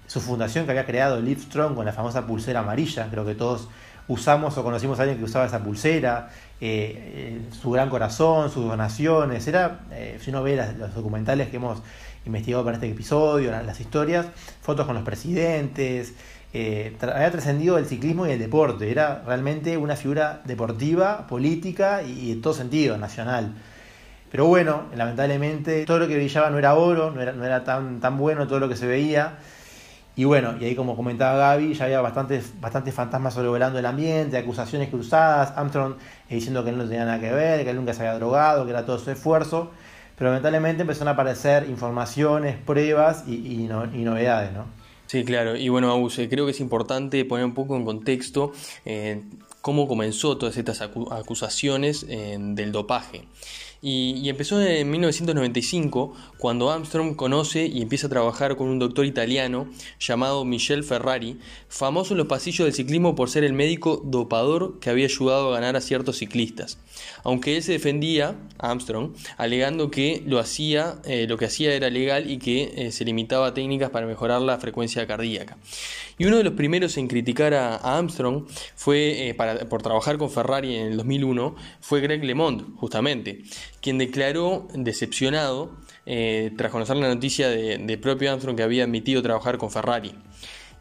su 0.08 0.20
fundación 0.20 0.66
que 0.66 0.72
había 0.72 0.86
creado 0.86 1.22
Livestrong 1.22 1.76
con 1.76 1.86
la 1.86 1.94
famosa 1.94 2.28
pulsera 2.28 2.60
amarilla, 2.60 3.08
creo 3.10 3.26
que 3.26 3.36
todos 3.36 3.70
usamos 4.10 4.58
o 4.58 4.64
conocimos 4.66 5.00
a 5.00 5.04
alguien 5.04 5.18
que 5.18 5.24
usaba 5.24 5.46
esa 5.46 5.64
pulsera, 5.64 6.30
eh, 6.60 7.40
eh, 7.40 7.42
su 7.62 7.72
gran 7.72 7.90
corazón, 7.90 8.52
sus 8.52 8.66
donaciones, 8.66 9.48
era, 9.48 9.80
si 10.20 10.30
uno 10.30 10.44
ve 10.44 10.58
los 10.78 10.94
documentales 10.94 11.48
que 11.48 11.56
hemos 11.56 11.82
investigado 12.26 12.66
para 12.66 12.76
este 12.76 12.90
episodio, 12.90 13.50
las, 13.52 13.80
historias, 13.80 14.26
fotos 14.62 14.86
con 14.86 14.96
los 14.96 15.06
presidentes, 15.06 16.16
eh, 16.54 16.98
había 17.02 17.32
trascendido 17.32 17.78
el 17.78 17.86
ciclismo 17.86 18.26
y 18.26 18.32
el 18.32 18.40
deporte, 18.40 18.90
era 18.90 19.22
realmente 19.26 19.78
una 19.78 19.96
figura 19.96 20.42
deportiva, 20.46 21.28
política 21.28 22.02
y, 22.04 22.32
en 22.32 22.42
todo 22.42 22.54
sentido, 22.54 22.98
nacional. 22.98 23.54
Pero 24.32 24.46
bueno, 24.46 24.84
lamentablemente 24.96 25.86
todo 25.86 26.00
lo 26.00 26.08
que 26.08 26.16
brillaba 26.16 26.50
no 26.50 26.58
era 26.60 26.76
oro, 26.76 27.12
no 27.12 27.22
era, 27.22 27.64
tan, 27.64 28.00
tan 28.00 28.18
bueno 28.18 28.48
todo 28.48 28.60
lo 28.60 28.70
que 28.70 28.76
se 28.76 28.88
veía. 28.88 29.38
Y 30.16 30.26
bueno, 30.26 30.56
y 30.60 30.66
ahí 30.66 30.76
como 30.76 30.96
comentaba 30.96 31.38
Gaby, 31.38 31.74
ya 31.74 31.86
había 31.86 32.02
bastantes, 32.02 32.54
bastantes 32.60 32.94
fantasmas 32.94 33.34
sobrevolando 33.34 33.80
el 33.80 33.86
ambiente, 33.86 34.38
acusaciones 34.38 34.90
cruzadas, 34.90 35.54
Armstrong 35.56 35.96
eh, 36.30 36.36
diciendo 36.36 36.64
que 36.64 36.72
él 36.72 36.78
no 36.78 36.84
tenía 36.84 37.06
nada 37.06 37.20
que 37.20 37.32
ver, 37.32 37.64
que 37.64 37.70
él 37.70 37.78
nunca 37.78 37.94
se 37.94 38.02
había 38.02 38.20
drogado, 38.20 38.66
que 38.66 38.72
era 38.72 38.86
todo 38.86 39.00
su 39.00 39.10
esfuerzo. 39.12 39.72
Pero 40.18 40.32
lamentablemente 40.32 40.82
empezaron 40.82 41.08
a 41.08 41.12
aparecer 41.12 41.70
informaciones, 41.70 42.58
pruebas 42.58 43.24
y, 43.28 43.68
novedades, 43.68 44.52
¿no? 44.52 44.66
Sí, 45.10 45.24
claro. 45.24 45.58
Y 45.58 45.70
bueno, 45.70 45.92
Abuse, 45.92 46.30
creo 46.30 46.46
que 46.46 46.52
es 46.52 46.60
importante 46.60 47.26
poner 47.26 47.44
un 47.44 47.56
poco 47.56 47.76
en 47.76 47.84
contexto 47.84 48.52
eh, 48.86 49.24
cómo 49.60 49.88
comenzó 49.88 50.38
todas 50.38 50.56
estas 50.56 50.82
acusaciones 50.82 52.06
eh, 52.08 52.38
del 52.40 52.72
dopaje. 52.72 53.24
Y, 53.82 54.28
empezó 54.28 54.62
en 54.62 54.92
1995, 54.92 56.14
cuando 56.38 56.70
Armstrong 56.70 57.16
conoce 57.16 57.66
y 57.66 57.82
empieza 57.82 58.08
a 58.08 58.10
trabajar 58.10 58.58
con 58.58 58.68
un 58.68 58.80
doctor 58.80 59.06
italiano 59.06 59.70
llamado 60.00 60.44
Michel 60.44 60.84
Ferrari, 60.84 61.40
famoso 61.70 62.14
en 62.14 62.18
los 62.18 62.28
pasillos 62.28 62.66
del 62.66 62.74
ciclismo 62.74 63.16
por 63.16 63.30
ser 63.30 63.46
el 63.46 63.54
médico 63.54 64.02
dopador 64.04 64.80
que 64.80 64.90
había 64.90 65.06
ayudado 65.06 65.50
a 65.50 65.54
ganar 65.54 65.78
a 65.78 65.82
ciertos 65.82 66.18
ciclistas. 66.18 66.78
Aunque 67.24 67.56
él 67.56 67.64
se 67.64 67.72
defendía, 67.72 68.36
Armstrong, 68.58 69.14
alegando 69.38 69.90
que 69.90 70.24
lo, 70.26 70.40
hacía, 70.40 70.96
eh, 71.06 71.26
lo 71.28 71.38
que 71.38 71.46
hacía 71.46 71.74
era 71.74 71.90
legal 71.90 72.30
y 72.30 72.38
que 72.38 72.74
eh, 72.76 72.92
se 72.92 73.06
limitaba 73.06 73.48
a 73.48 73.54
técnicas 73.54 73.92
para 73.92 74.06
mejorar 74.06 74.42
la 74.42 74.58
frecuencia 74.58 75.08
cardíaca. 75.08 75.58
Y 76.18 76.26
uno 76.26 76.36
de 76.36 76.44
los 76.44 76.54
primeros 76.54 76.98
en 76.98 77.08
criticar 77.08 77.54
a, 77.54 77.78
Armstrong 77.78 78.46
fue, 78.76 79.30
eh, 79.30 79.36
por 79.70 79.82
trabajar 79.82 80.18
con 80.18 80.30
Ferrari 80.30 80.76
en 80.76 80.88
el 80.88 80.98
2001, 80.98 81.56
fue 81.80 82.02
Greg 82.02 82.24
LeMond, 82.26 82.76
justamente, 82.76 83.44
quien 83.82 83.98
declaró 83.98 84.68
decepcionado 84.74 85.72
eh, 86.06 86.52
tras 86.58 86.72
conocer 86.72 86.98
la 86.98 87.14
noticia 87.14 87.50
de, 87.50 87.98
propio 87.98 88.32
Armstrong 88.32 88.56
que 88.56 88.64
había 88.64 88.84
admitido 88.84 89.22
trabajar 89.22 89.58
con 89.58 89.72
Ferrari. 89.72 90.14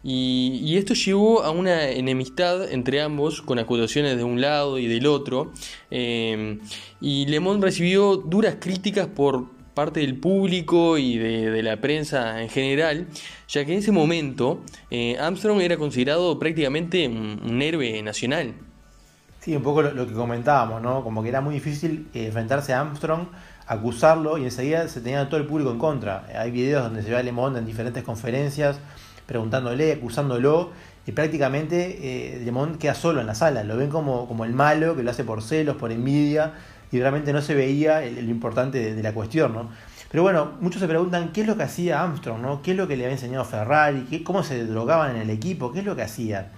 Y, 0.03 0.77
esto 0.77 0.95
llevó 0.95 1.43
a 1.43 1.51
una 1.51 1.91
enemistad 1.91 2.73
entre 2.73 3.01
ambos, 3.03 3.43
con 3.43 3.59
acusaciones 3.59 4.17
de 4.17 4.25
un 4.25 4.41
lado 4.41 4.79
y 4.79 4.87
del 4.87 5.07
otro. 5.07 5.53
Eh, 5.91 6.59
y 7.01 7.27
Le 7.27 7.41
recibió 7.61 8.17
duras 8.17 8.57
críticas 8.61 9.09
por 9.09 9.59
parte 9.79 10.01
del 10.01 10.17
público 10.17 10.99
y 10.99 11.19
de, 11.19 11.63
la 11.63 11.81
prensa 11.81 12.43
en 12.43 12.49
general, 12.49 13.07
ya 13.49 13.65
que 13.65 13.75
en 13.75 13.79
ese 13.79 13.93
momento 13.93 14.61
eh, 14.91 15.17
Armstrong 15.21 15.61
era 15.61 15.77
considerado 15.77 16.37
prácticamente 16.37 17.07
un, 17.07 17.63
héroe 17.63 18.03
nacional. 18.03 18.55
Sí, 19.49 19.57
un 19.57 19.63
poco 19.63 19.81
lo, 19.81 20.07
que 20.07 20.13
comentábamos, 20.13 20.83
¿no? 20.83 21.03
Como 21.03 21.23
que 21.23 21.31
era 21.31 21.41
muy 21.41 21.55
difícil 21.55 22.07
eh, 22.13 22.27
enfrentarse 22.27 22.75
a 22.75 22.83
Armstrong, 22.83 23.29
acusarlo 23.67 24.37
y 24.37 24.45
enseguida 24.45 24.87
se 24.89 25.01
tenía 25.01 25.27
todo 25.31 25.41
el 25.41 25.47
público 25.47 25.71
en 25.71 25.79
contra. 25.79 26.27
Hay 26.39 26.51
videos 26.51 26.83
donde 26.83 27.03
se 27.03 27.09
ve 27.09 27.17
a 27.17 27.23
Le 27.23 27.33
Monde 27.33 27.59
en 27.59 27.65
diferentes 27.65 28.05
conferencias 28.05 28.79
preguntándole, 29.25 29.91
acusándolo 29.91 30.73
y 31.07 31.13
prácticamente 31.13 31.97
eh, 31.99 32.53
queda 32.79 32.95
solo 32.95 33.23
en 33.23 33.27
la 33.27 33.35
sala. 33.35 33.65
Lo 33.65 33.79
ven 33.79 33.89
como, 33.89 34.29
como 34.29 34.45
el 34.45 34.53
malo 34.53 34.95
que 34.95 35.03
lo 35.03 35.11
hace 35.11 35.25
por 35.25 35.43
celos, 35.43 35.77
por 35.77 35.93
envidia 35.93 36.53
y 36.93 37.01
realmente 37.01 37.33
no 37.33 37.41
se 37.41 37.55
veía 37.55 38.03
lo 38.03 38.31
importante 38.31 38.95
de, 38.95 39.03
la 39.03 39.15
cuestión, 39.15 39.55
¿no? 39.55 39.71
Pero 40.11 40.25
bueno, 40.25 40.59
muchos 40.61 40.83
se 40.83 40.89
preguntan 40.89 41.33
qué 41.33 41.41
es 41.41 41.47
lo 41.47 41.57
que 41.57 41.63
hacía 41.63 42.03
Armstrong, 42.03 42.43
¿no? 42.43 42.61
¿Qué 42.61 42.73
es 42.73 42.77
lo 42.77 42.87
que 42.87 42.99
le 42.99 43.05
había 43.05 43.15
enseñado 43.15 43.47
Ferrari? 43.47 44.05
¿Qué, 44.11 44.23
¿Cómo 44.23 44.43
se 44.43 44.67
drogaban 44.67 45.17
en 45.17 45.23
el 45.23 45.31
equipo? 45.31 45.73
¿Qué 45.73 45.79
es 45.79 45.87
lo 45.87 45.97
que 45.97 46.03
hacían? 46.03 46.49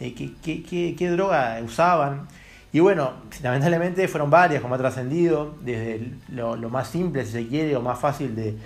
Eh, 0.00 0.14
¿qué, 0.42 1.10
droga 1.10 1.60
usaban? 1.64 2.28
Y 2.72 2.80
bueno, 2.80 3.12
lamentablemente 3.42 4.06
fueron 4.08 4.30
varias, 4.30 4.62
como 4.62 4.74
ha 4.74 4.78
trascendido, 4.78 5.56
desde 5.62 6.12
lo, 6.28 6.56
más 6.70 6.88
simple, 6.88 7.24
si 7.24 7.32
se 7.32 7.46
quiere, 7.48 7.74
o 7.76 7.80
más 7.80 7.98
fácil 7.98 8.36
de, 8.36 8.56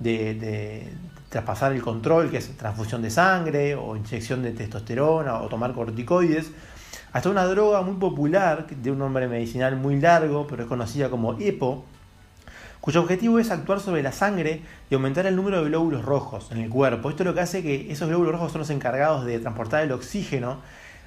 de, 0.00 0.88
traspasar 1.28 1.72
el 1.72 1.80
control, 1.80 2.30
que 2.30 2.38
es 2.38 2.56
transfusión 2.56 3.00
de 3.02 3.10
sangre, 3.10 3.74
o 3.74 3.96
inyección 3.96 4.42
de 4.42 4.52
testosterona, 4.52 5.40
o 5.40 5.48
tomar 5.48 5.72
corticoides, 5.72 6.50
hasta 7.12 7.30
una 7.30 7.44
droga 7.44 7.82
muy 7.82 7.94
popular 7.94 8.66
de 8.66 8.90
un 8.90 8.98
nombre 8.98 9.28
medicinal 9.28 9.76
muy 9.76 10.00
largo, 10.00 10.46
pero 10.46 10.64
es 10.64 10.68
conocida 10.68 11.08
como 11.08 11.38
EPO, 11.38 11.84
cuyo 12.82 13.00
objetivo 13.00 13.38
es 13.38 13.52
actuar 13.52 13.78
sobre 13.78 14.02
la 14.02 14.10
sangre 14.10 14.60
y 14.90 14.94
aumentar 14.96 15.24
el 15.26 15.36
número 15.36 15.62
de 15.62 15.68
glóbulos 15.68 16.04
rojos 16.04 16.50
en 16.50 16.58
el 16.58 16.68
cuerpo. 16.68 17.10
Esto 17.10 17.22
es 17.22 17.28
lo 17.28 17.32
que 17.32 17.38
hace 17.38 17.62
que 17.62 17.92
esos 17.92 18.08
glóbulos 18.08 18.32
rojos 18.32 18.50
son 18.50 18.58
los 18.58 18.70
encargados 18.70 19.24
de 19.24 19.38
transportar 19.38 19.84
el 19.84 19.92
oxígeno, 19.92 20.58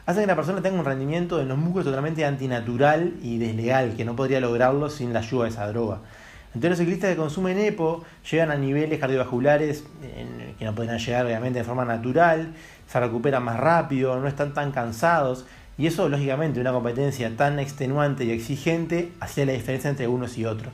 hace 0.05 0.21
que 0.21 0.25
la 0.25 0.37
persona 0.37 0.61
tenga 0.61 0.79
un 0.79 0.85
rendimiento 0.85 1.41
en 1.41 1.49
los 1.49 1.57
músculos 1.57 1.83
totalmente 1.83 2.23
antinatural 2.23 3.15
y 3.21 3.39
desleal, 3.39 3.97
que 3.97 4.05
no 4.05 4.15
podría 4.15 4.39
lograrlo 4.39 4.89
sin 4.89 5.11
la 5.11 5.19
ayuda 5.19 5.43
de 5.43 5.49
esa 5.49 5.67
droga. 5.67 5.99
Entonces 6.53 6.69
los 6.69 6.79
ciclistas 6.79 7.09
que 7.09 7.17
consumen 7.17 7.59
EPO 7.59 8.05
llegan 8.31 8.51
a 8.51 8.55
niveles 8.55 8.97
cardiovasculares 8.97 9.83
que 10.57 10.63
no 10.63 10.73
podrían 10.73 10.97
llegar 10.97 11.25
obviamente 11.25 11.59
de 11.59 11.65
forma 11.65 11.83
natural, 11.83 12.53
se 12.87 12.99
recuperan 13.01 13.43
más 13.43 13.59
rápido, 13.59 14.17
no 14.17 14.29
están 14.29 14.53
tan 14.53 14.71
cansados 14.71 15.45
y 15.77 15.87
eso, 15.87 16.07
lógicamente, 16.07 16.61
una 16.61 16.71
competencia 16.71 17.35
tan 17.35 17.59
extenuante 17.59 18.23
y 18.23 18.31
exigente 18.31 19.11
hacía 19.19 19.45
la 19.45 19.51
diferencia 19.51 19.89
entre 19.89 20.07
unos 20.07 20.37
y 20.37 20.45
otros. 20.45 20.73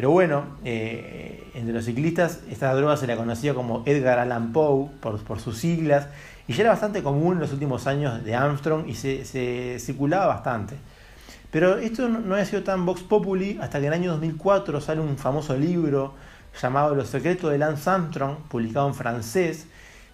Pero 0.00 0.12
bueno, 0.12 0.44
eh, 0.64 1.50
entre 1.52 1.74
los 1.74 1.84
ciclistas 1.84 2.40
esta 2.50 2.72
droga 2.72 2.96
se 2.96 3.06
la 3.06 3.16
conocía 3.16 3.52
como 3.52 3.82
Edgar 3.84 4.18
Allan 4.18 4.50
Poe 4.50 4.88
por, 4.98 5.40
sus 5.40 5.58
siglas 5.58 6.06
y 6.48 6.54
ya 6.54 6.62
era 6.62 6.70
bastante 6.70 7.02
común 7.02 7.34
en 7.34 7.40
los 7.40 7.52
últimos 7.52 7.86
años 7.86 8.24
de 8.24 8.34
Armstrong 8.34 8.88
y 8.88 8.94
se, 8.94 9.78
circulaba 9.78 10.24
bastante. 10.24 10.76
Pero 11.50 11.76
esto 11.76 12.08
no, 12.08 12.18
no 12.18 12.32
había 12.32 12.46
sido 12.46 12.62
tan 12.62 12.86
vox 12.86 13.02
populi 13.02 13.58
hasta 13.60 13.78
que 13.78 13.88
en 13.88 13.92
el 13.92 14.00
año 14.00 14.12
2004 14.12 14.80
sale 14.80 15.02
un 15.02 15.18
famoso 15.18 15.54
libro 15.54 16.14
llamado 16.58 16.94
Los 16.94 17.10
secretos 17.10 17.50
de 17.50 17.58
Lance 17.58 17.90
Armstrong, 17.90 18.36
publicado 18.48 18.88
en 18.88 18.94
francés, 18.94 19.66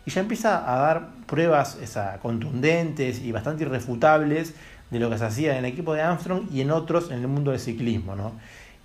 y 0.05 0.11
ya 0.11 0.21
empieza 0.21 0.69
a 0.69 0.81
dar 0.81 1.11
pruebas 1.27 1.79
contundentes 2.23 3.21
y 3.21 3.31
bastante 3.31 3.63
irrefutables 3.63 4.53
de 4.91 4.99
lo 4.99 5.11
que 5.11 5.19
se 5.19 5.27
hacía 5.27 5.53
en 5.53 5.59
el 5.59 5.67
equipo 5.67 5.95
de 5.95 6.03
Armstrong 6.03 6.49
y 6.53 6.61
en 6.61 6.73
otros 6.73 7.13
en 7.13 7.21
el 7.21 7.29
mundo 7.29 7.53
del 7.53 7.61
ciclismo. 7.61 8.17
¿no? 8.17 8.33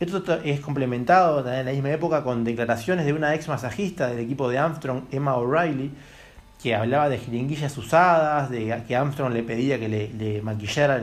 Esto 0.01 0.39
es 0.43 0.59
complementado 0.61 1.47
en 1.47 1.63
la 1.63 1.71
misma 1.71 1.91
época 1.91 2.23
con 2.23 2.43
declaraciones 2.43 3.05
de 3.05 3.13
una 3.13 3.35
ex 3.35 3.47
masajista 3.47 4.07
del 4.07 4.17
equipo 4.17 4.49
de 4.49 4.57
Armstrong, 4.57 5.03
Emma 5.11 5.35
O'Reilly, 5.35 5.91
que 6.59 6.73
hablaba 6.73 7.07
de 7.07 7.19
jeringuillas 7.19 7.77
usadas, 7.77 8.49
de 8.49 8.83
que 8.87 8.95
Armstrong 8.95 9.31
le 9.31 9.43
pedía 9.43 9.79
que 9.79 9.87
le, 9.87 10.41
maquillara 10.41 10.97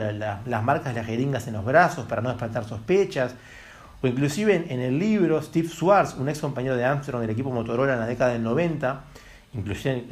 las 0.45 0.63
marcas 0.65 0.93
de 0.93 0.99
las 0.99 1.07
jeringas 1.07 1.47
en 1.47 1.53
los 1.53 1.63
brazos 1.63 2.07
para 2.07 2.21
no 2.21 2.27
despertar 2.27 2.65
sospechas. 2.65 3.35
O 4.01 4.07
inclusive 4.07 4.65
en, 4.67 4.81
el 4.81 4.99
libro, 4.99 5.41
Steve 5.41 5.69
Swartz, 5.69 6.15
un 6.15 6.27
ex 6.27 6.41
compañero 6.41 6.75
de 6.75 6.83
Armstrong 6.83 7.21
del 7.21 7.29
equipo 7.29 7.51
Motorola 7.51 7.93
en 7.93 7.99
la 8.01 8.05
década 8.05 8.33
del 8.33 8.43
90, 8.43 9.01
inclusive 9.53 10.07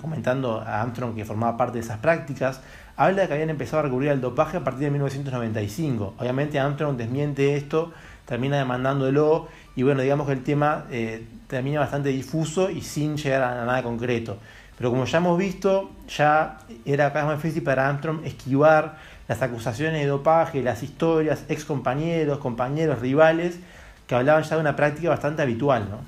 comentando 0.00 0.60
a 0.60 0.82
Armstrong 0.82 1.14
que 1.14 1.24
formaba 1.24 1.56
parte 1.56 1.74
de 1.74 1.84
esas 1.84 1.98
prácticas, 1.98 2.60
habla 2.96 3.22
de 3.22 3.28
que 3.28 3.34
habían 3.34 3.50
empezado 3.50 3.78
a 3.78 3.82
recurrir 3.82 4.10
al 4.10 4.20
dopaje 4.20 4.56
a 4.56 4.64
partir 4.64 4.86
de 4.86 4.90
1995. 4.90 6.14
Obviamente 6.18 6.58
Armstrong 6.58 6.96
desmiente 6.96 7.54
esto, 7.54 7.92
termina 8.26 8.58
demandándolo 8.58 9.48
y 9.74 9.82
bueno, 9.82 10.02
digamos 10.02 10.26
que 10.26 10.32
el 10.32 10.42
tema 10.42 10.86
eh, 10.90 11.26
termina 11.46 11.80
bastante 11.80 12.10
difuso 12.10 12.70
y 12.70 12.82
sin 12.82 13.16
llegar 13.16 13.42
a 13.42 13.64
nada 13.64 13.82
concreto. 13.82 14.38
Pero 14.76 14.90
como 14.90 15.04
ya 15.04 15.18
hemos 15.18 15.38
visto, 15.38 15.90
ya 16.08 16.58
era 16.84 17.12
cada 17.12 17.26
vez 17.26 17.34
más 17.34 17.42
difícil 17.42 17.62
para 17.62 17.88
Armstrong 17.88 18.24
esquivar 18.24 18.96
las 19.28 19.40
acusaciones 19.40 20.00
de 20.00 20.06
dopaje, 20.06 20.62
las 20.62 20.82
historias, 20.82 21.44
ex 21.48 21.64
compañeros, 21.64 22.38
compañeros, 22.38 22.98
rivales, 22.98 23.58
que 24.06 24.14
hablaban 24.14 24.42
ya 24.42 24.56
de 24.56 24.60
una 24.60 24.76
práctica 24.76 25.08
bastante 25.10 25.42
habitual, 25.42 25.88
¿no? 25.90 25.98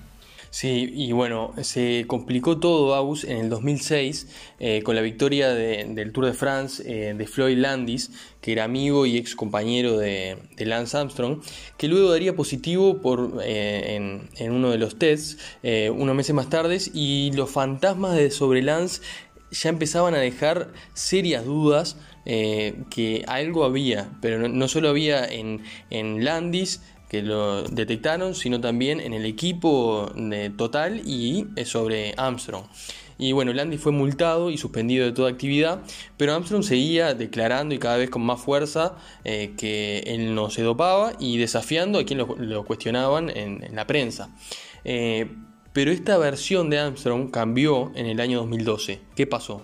Sí, 0.54 0.88
y 0.94 1.10
bueno, 1.10 1.52
se 1.62 2.04
complicó 2.06 2.58
todo 2.58 2.94
Aus 2.94 3.24
en 3.24 3.38
el 3.38 3.48
2006 3.50 4.28
eh, 4.60 4.82
con 4.84 4.94
la 4.94 5.00
victoria 5.00 5.48
del 5.52 6.12
Tour 6.12 6.26
de 6.26 6.32
France 6.32 6.80
eh, 6.86 7.12
de 7.12 7.26
Floyd 7.26 7.58
Landis, 7.58 8.12
que 8.40 8.52
era 8.52 8.62
amigo 8.62 9.04
y 9.04 9.16
ex 9.16 9.34
compañero 9.34 9.98
de, 9.98 10.38
Lance 10.58 10.96
Armstrong, 10.96 11.40
que 11.76 11.88
luego 11.88 12.12
daría 12.12 12.36
positivo 12.36 13.00
por, 13.02 13.40
eh, 13.42 13.96
en, 14.36 14.52
uno 14.52 14.70
de 14.70 14.78
los 14.78 14.96
tests 14.96 15.38
unos 15.90 16.14
meses 16.14 16.36
más 16.36 16.48
tarde 16.48 16.78
y 16.94 17.32
los 17.32 17.50
fantasmas 17.50 18.14
de 18.14 18.30
sobre 18.30 18.62
Lance 18.62 19.02
ya 19.50 19.70
empezaban 19.70 20.14
a 20.14 20.18
dejar 20.18 20.72
serias 20.92 21.44
dudas 21.44 21.96
que 22.24 23.24
algo 23.26 23.64
había, 23.64 24.08
pero 24.22 24.48
no, 24.48 24.68
solo 24.68 24.88
había 24.88 25.26
en, 25.26 25.62
en 25.90 26.24
Landis, 26.24 26.80
que 27.14 27.22
lo 27.22 27.62
detectaron, 27.62 28.34
sino 28.34 28.60
también 28.60 28.98
en 28.98 29.14
el 29.14 29.24
equipo 29.24 30.10
total 30.56 31.00
y 31.06 31.46
eh, 31.54 31.64
sobre 31.64 32.12
Armstrong. 32.16 32.64
Y 33.18 33.30
bueno, 33.30 33.52
Landy 33.52 33.78
fue 33.78 33.92
multado 33.92 34.50
y 34.50 34.58
suspendido 34.58 35.06
de 35.06 35.12
toda 35.12 35.30
actividad, 35.30 35.78
pero 36.16 36.34
Armstrong 36.34 36.64
seguía 36.64 37.14
declarando 37.14 37.72
y 37.72 37.78
cada 37.78 37.98
vez 37.98 38.10
con 38.10 38.22
más 38.22 38.40
fuerza 38.40 38.96
eh, 39.22 39.54
que 39.56 40.00
él 40.08 40.34
no 40.34 40.50
se 40.50 40.62
dopaba 40.62 41.12
y 41.20 41.38
desafiando 41.38 42.00
a 42.00 42.04
quien 42.04 42.18
lo, 42.18 42.64
cuestionaban 42.64 43.30
en, 43.30 43.76
la 43.76 43.86
prensa. 43.86 44.30
Eh, 44.84 45.30
pero 45.72 45.92
esta 45.92 46.18
versión 46.18 46.68
de 46.68 46.80
Armstrong 46.80 47.30
cambió 47.30 47.92
en 47.94 48.06
el 48.06 48.18
año 48.18 48.38
2012. 48.40 49.00
¿Qué 49.14 49.28
pasó? 49.28 49.62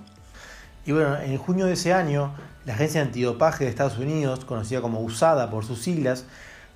Y 0.86 0.92
bueno, 0.92 1.18
en 1.20 1.36
junio 1.36 1.66
de 1.66 1.72
ese 1.72 1.92
año, 1.92 2.32
la 2.64 2.74
agencia 2.74 3.02
antidopaje 3.02 3.64
de 3.64 3.70
Estados 3.70 3.98
Unidos, 3.98 4.44
conocida 4.44 4.80
como 4.80 5.00
USADA 5.00 5.50
por 5.50 5.64
sus 5.64 5.80
siglas, 5.80 6.26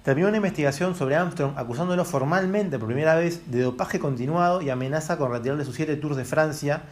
terminó 0.05 0.29
una 0.29 0.37
investigación 0.37 0.95
sobre 0.95 1.17
Armstrong 1.17 1.55
acusándolo 1.57 2.05
formalmente 2.05 2.79
por 2.79 2.88
primera 2.88 3.14
vez 3.17 3.51
de 3.51 3.62
dopaje 3.62 3.99
continuado 3.99 4.61
y 4.61 4.69
amenaza 4.69 5.17
con 5.17 5.33
retirarle 5.33 5.64
sus 5.64 5.75
siete 5.75 5.97
Tours 5.97 6.17
de 6.17 6.27
Francia 6.27 6.83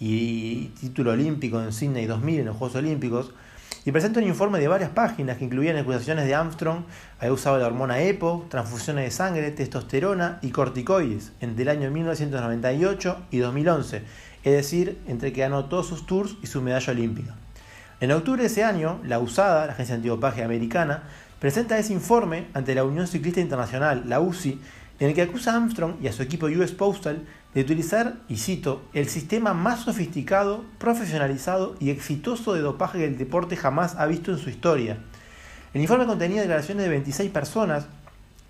y 0.00 0.68
título 0.80 1.12
olímpico 1.12 1.60
en 1.60 1.72
Sydney 1.72 2.06
2000 2.06 2.40
en 2.40 2.46
los 2.46 2.56
Juegos 2.56 2.76
Olímpicos, 2.76 3.32
y 3.84 3.92
presenta 3.92 4.18
un 4.18 4.26
informe 4.26 4.60
de 4.60 4.68
varias 4.68 4.90
páginas 4.90 5.36
que 5.36 5.44
incluían 5.44 5.76
acusaciones 5.76 6.24
de 6.24 6.34
Armstrong 6.34 6.84
haber 7.18 7.32
usado 7.32 7.58
la 7.58 7.66
hormona 7.66 8.00
EPO, 8.00 8.46
transfusiones 8.48 9.04
de 9.04 9.10
sangre, 9.10 9.50
testosterona 9.50 10.38
y 10.40 10.50
corticoides 10.50 11.32
entre 11.40 11.64
el 11.64 11.68
año 11.68 11.90
1998 11.90 13.26
y 13.30 13.38
2011, 13.38 14.02
es 14.42 14.52
decir, 14.52 14.98
entre 15.06 15.34
que 15.34 15.42
ganó 15.42 15.66
todos 15.66 15.86
sus 15.86 16.06
tours 16.06 16.36
y 16.42 16.46
su 16.46 16.62
medalla 16.62 16.92
olímpica. 16.92 17.34
En 18.00 18.10
octubre 18.10 18.42
de 18.42 18.48
ese 18.48 18.64
año, 18.64 19.00
la 19.04 19.18
USADA, 19.18 19.66
la 19.66 19.72
Agencia 19.72 19.94
Antidopaje 19.94 20.42
Americana, 20.42 21.04
presenta 21.38 21.78
ese 21.78 21.92
informe 21.92 22.46
ante 22.54 22.74
la 22.74 22.84
Unión 22.84 23.06
Ciclista 23.06 23.40
Internacional, 23.40 24.04
la 24.06 24.20
UCI, 24.20 24.60
en 25.00 25.08
el 25.08 25.14
que 25.14 25.22
acusa 25.22 25.52
a 25.52 25.56
Armstrong 25.56 25.96
y 26.02 26.08
a 26.08 26.12
su 26.12 26.22
equipo 26.22 26.46
US 26.46 26.72
Postal 26.72 27.24
de 27.54 27.60
utilizar, 27.60 28.16
y 28.28 28.36
cito, 28.36 28.82
el 28.92 29.08
sistema 29.08 29.54
más 29.54 29.80
sofisticado, 29.80 30.64
profesionalizado 30.78 31.76
y 31.78 31.90
exitoso 31.90 32.54
de 32.54 32.60
dopaje 32.60 32.98
que 32.98 33.04
el 33.04 33.16
deporte 33.18 33.56
jamás 33.56 33.94
ha 33.96 34.06
visto 34.06 34.32
en 34.32 34.38
su 34.38 34.50
historia. 34.50 34.98
El 35.72 35.80
informe 35.80 36.06
contenía 36.06 36.40
declaraciones 36.40 36.84
de 36.84 36.90
26 36.90 37.30
personas, 37.30 37.86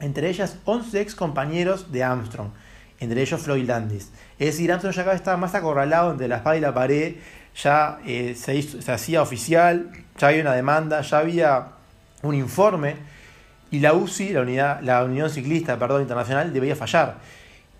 entre 0.01 0.29
ellas 0.31 0.57
11 0.64 1.01
ex 1.01 1.14
compañeros 1.14 1.92
de 1.92 2.03
Armstrong, 2.03 2.49
entre 2.99 3.20
ellos 3.20 3.42
Floyd 3.42 3.66
Landis. 3.66 4.11
Es 4.38 4.47
decir, 4.47 4.73
Armstrong 4.73 4.94
ya 4.94 5.12
estaba 5.12 5.37
más 5.37 5.55
acorralado 5.55 6.11
entre 6.12 6.29
la 6.29 6.37
espada 6.37 6.57
y 6.57 6.61
la 6.61 6.73
pared, 6.73 7.16
ya 7.62 7.99
eh, 8.07 8.35
se, 8.35 8.62
se 8.62 8.92
hacía 8.92 9.20
oficial, 9.20 9.90
ya 10.18 10.29
había 10.29 10.42
una 10.42 10.55
demanda, 10.55 11.03
ya 11.03 11.18
había 11.18 11.73
un 12.24 12.34
informe 12.34 12.96
y 13.70 13.80
la 13.80 13.94
UCI, 13.94 14.32
la, 14.32 15.04
Unión 15.04 15.30
Ciclista 15.30 15.74
Internacional, 15.74 16.52
debía 16.52 16.76
fallar. 16.76 17.18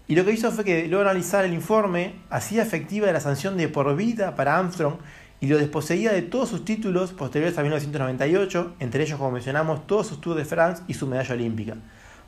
Y 0.07 0.17
lo 0.17 0.25
que 0.25 0.33
hizo 0.33 0.51
fue 0.51 0.65
que 0.65 0.87
luego 0.89 1.05
de 1.05 1.11
analizar 1.11 1.45
el 1.45 1.55
informe, 1.55 2.17
hacía 2.31 2.63
efectiva 2.63 3.11
la 3.11 3.21
sanción 3.21 3.57
de 3.57 3.69
por 3.69 3.95
vida 3.97 4.35
para 4.35 4.59
Armstrong 4.59 4.97
y 5.41 5.47
lo 5.47 5.57
desposeía 5.57 6.13
de 6.13 6.23
todos 6.23 6.49
sus 6.49 6.65
títulos 6.65 7.13
posteriores 7.13 7.57
a 7.59 7.63
1998, 7.63 8.75
entre 8.81 9.05
ellos, 9.05 9.19
como 9.19 9.31
mencionamos, 9.31 9.87
todos 9.87 10.09
sus 10.09 10.21
Tours 10.21 10.37
de 10.37 10.45
France 10.45 10.83
y 10.89 10.95
su 10.95 11.07
medalla 11.07 11.35
olímpica. 11.35 11.77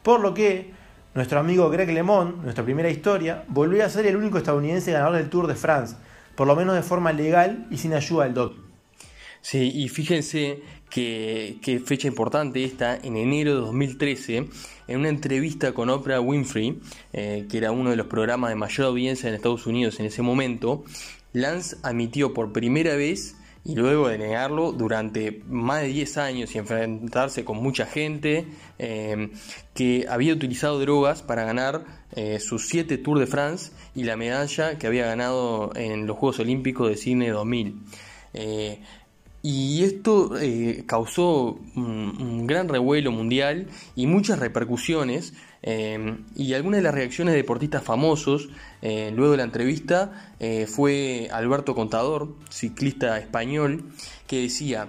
Por 0.03 0.21
lo 0.21 0.33
que 0.33 0.73
nuestro 1.15 1.41
amigo 1.41 1.69
Greg 1.71 1.91
LeMond, 1.91 2.43
nuestra 2.43 2.63
primera 2.63 2.91
historia, 2.91 3.45
volvió 3.49 3.85
a 3.85 3.89
ser 3.89 4.07
el 4.07 4.17
único 4.17 4.39
estadounidense 4.39 4.93
ganador 4.93 5.17
del 5.17 5.31
Tour 5.31 5.47
de 5.47 5.55
France, 5.55 5.97
por 6.35 6.47
lo 6.47 6.55
menos 6.55 6.75
de 6.75 6.83
forma 6.83 7.13
legal 7.13 7.67
y 7.71 7.79
sin 7.79 7.95
ayuda 7.95 8.25
del 8.25 8.35
doping. 8.35 8.66
Sí, 9.49 9.71
y 9.73 9.89
fíjense 9.89 10.59
que, 10.91 11.81
fecha 11.87 12.09
importante 12.09 12.65
esta, 12.65 12.97
en 12.97 13.17
enero 13.17 13.55
de 13.55 13.61
2013, 13.61 14.49
en 14.89 14.99
una 14.99 15.09
entrevista 15.09 15.73
con 15.73 15.89
Oprah 15.89 16.21
Winfrey, 16.21 16.81
eh, 17.13 17.47
que 17.49 17.59
era 17.59 17.71
uno 17.71 17.91
de 17.91 17.97
los 17.97 18.09
programas 18.09 18.51
de 18.51 18.57
mayor 18.57 18.89
audiencia 18.89 19.29
en 19.29 19.37
Estados 19.37 19.69
Unidos 19.69 20.01
en 20.01 20.07
ese 20.07 20.21
momento, 20.21 20.83
Lance 21.33 21.77
admitió 21.85 22.35
por 22.35 22.53
primera 22.53 22.97
vez 22.97 23.37
y 23.65 23.77
luego 23.77 24.09
de 24.09 24.19
negarlo 24.19 24.73
durante 24.73 25.45
más 25.47 25.83
de 25.83 25.89
10 25.91 26.19
años 26.19 26.53
y 26.53 26.59
enfrentarse 26.59 27.45
con 27.45 27.59
mucha 27.59 27.87
gente, 27.87 28.47
eh, 28.81 29.31
que 29.75 30.07
había 30.09 30.33
utilizado 30.33 30.81
drogas 30.81 31.23
para 31.23 31.45
ganar 31.45 31.85
eh, 32.17 32.41
sus 32.41 32.67
7 32.67 32.99
Tours 32.99 33.21
de 33.21 33.29
France 33.29 33.71
y 33.95 34.03
la 34.03 34.17
medalla 34.17 34.77
que 34.77 34.89
había 34.89 35.07
ganado 35.07 35.71
en 35.77 36.09
los 36.09 36.17
Juegos 36.17 36.41
Olímpicos 36.41 36.89
de 36.89 36.97
Cine 36.97 37.31
2000. 37.31 37.83
Y 39.49 39.85
esto 39.85 40.37
eh, 40.41 40.83
causó 40.89 41.61
un, 41.77 42.49
gran 42.49 42.69
revuelo 42.69 43.13
mundial 43.13 43.69
y 43.95 44.09
muchas 44.09 44.41
repercusiones. 44.41 45.35
Eh, 45.63 46.17
y 46.35 46.55
algunas 46.55 46.79
de 46.79 46.83
las 46.83 46.93
reacciones 46.93 47.33
de 47.33 47.43
deportistas 47.43 47.85
famosos 47.85 48.49
eh, 48.83 49.13
luego 49.15 49.31
de 49.31 49.37
la 49.37 49.45
entrevista 49.45 50.35
fue 50.67 51.29
Alberto 51.31 51.77
Contador, 51.77 52.35
ciclista 52.51 53.19
español, 53.21 53.85
que 54.27 54.43
decía, 54.43 54.89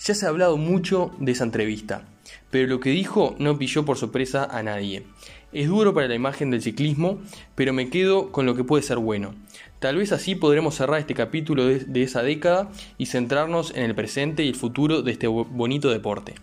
ya 0.00 0.14
se 0.16 0.26
ha 0.26 0.30
hablado 0.30 0.56
mucho 0.56 1.12
de 1.20 1.30
esa 1.30 1.44
entrevista, 1.44 2.08
pero 2.50 2.66
lo 2.66 2.80
que 2.80 2.90
dijo 2.90 3.36
no 3.38 3.56
pilló 3.56 3.84
por 3.84 3.98
sorpresa 3.98 4.48
a 4.50 4.64
nadie. 4.64 5.04
Es 5.52 5.68
duro 5.68 5.92
para 5.92 6.08
la 6.08 6.14
imagen 6.14 6.50
del 6.50 6.62
ciclismo, 6.62 7.18
pero 7.54 7.74
me 7.74 7.90
quedo 7.90 8.32
con 8.32 8.46
lo 8.46 8.54
que 8.54 8.64
puede 8.64 8.82
ser 8.82 8.96
bueno. 8.96 9.34
Tal 9.80 9.96
vez 9.96 10.10
así 10.12 10.34
podremos 10.34 10.76
cerrar 10.76 10.98
este 10.98 11.12
capítulo 11.12 11.66
de, 11.66 12.02
esa 12.02 12.22
década 12.22 12.70
y 12.96 13.06
centrarnos 13.06 13.70
en 13.74 13.82
el 13.82 13.94
presente 13.94 14.44
y 14.44 14.48
el 14.48 14.54
futuro 14.54 15.02
de 15.02 15.12
este 15.12 15.26
bonito 15.26 15.90
deporte. 15.90 16.36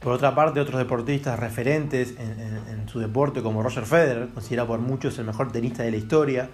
Por 0.00 0.14
otra 0.14 0.34
parte, 0.34 0.58
otros 0.58 0.78
deportistas 0.78 1.38
referentes 1.38 2.14
en, 2.18 2.88
su 2.88 2.98
deporte, 2.98 3.42
como 3.42 3.62
Roger 3.62 3.84
Federer, 3.84 4.28
considerado 4.28 4.68
por 4.68 4.78
muchos 4.78 5.18
el 5.18 5.26
mejor 5.26 5.52
tenista 5.52 5.82
de 5.82 5.90
la 5.90 5.98
historia, 5.98 6.48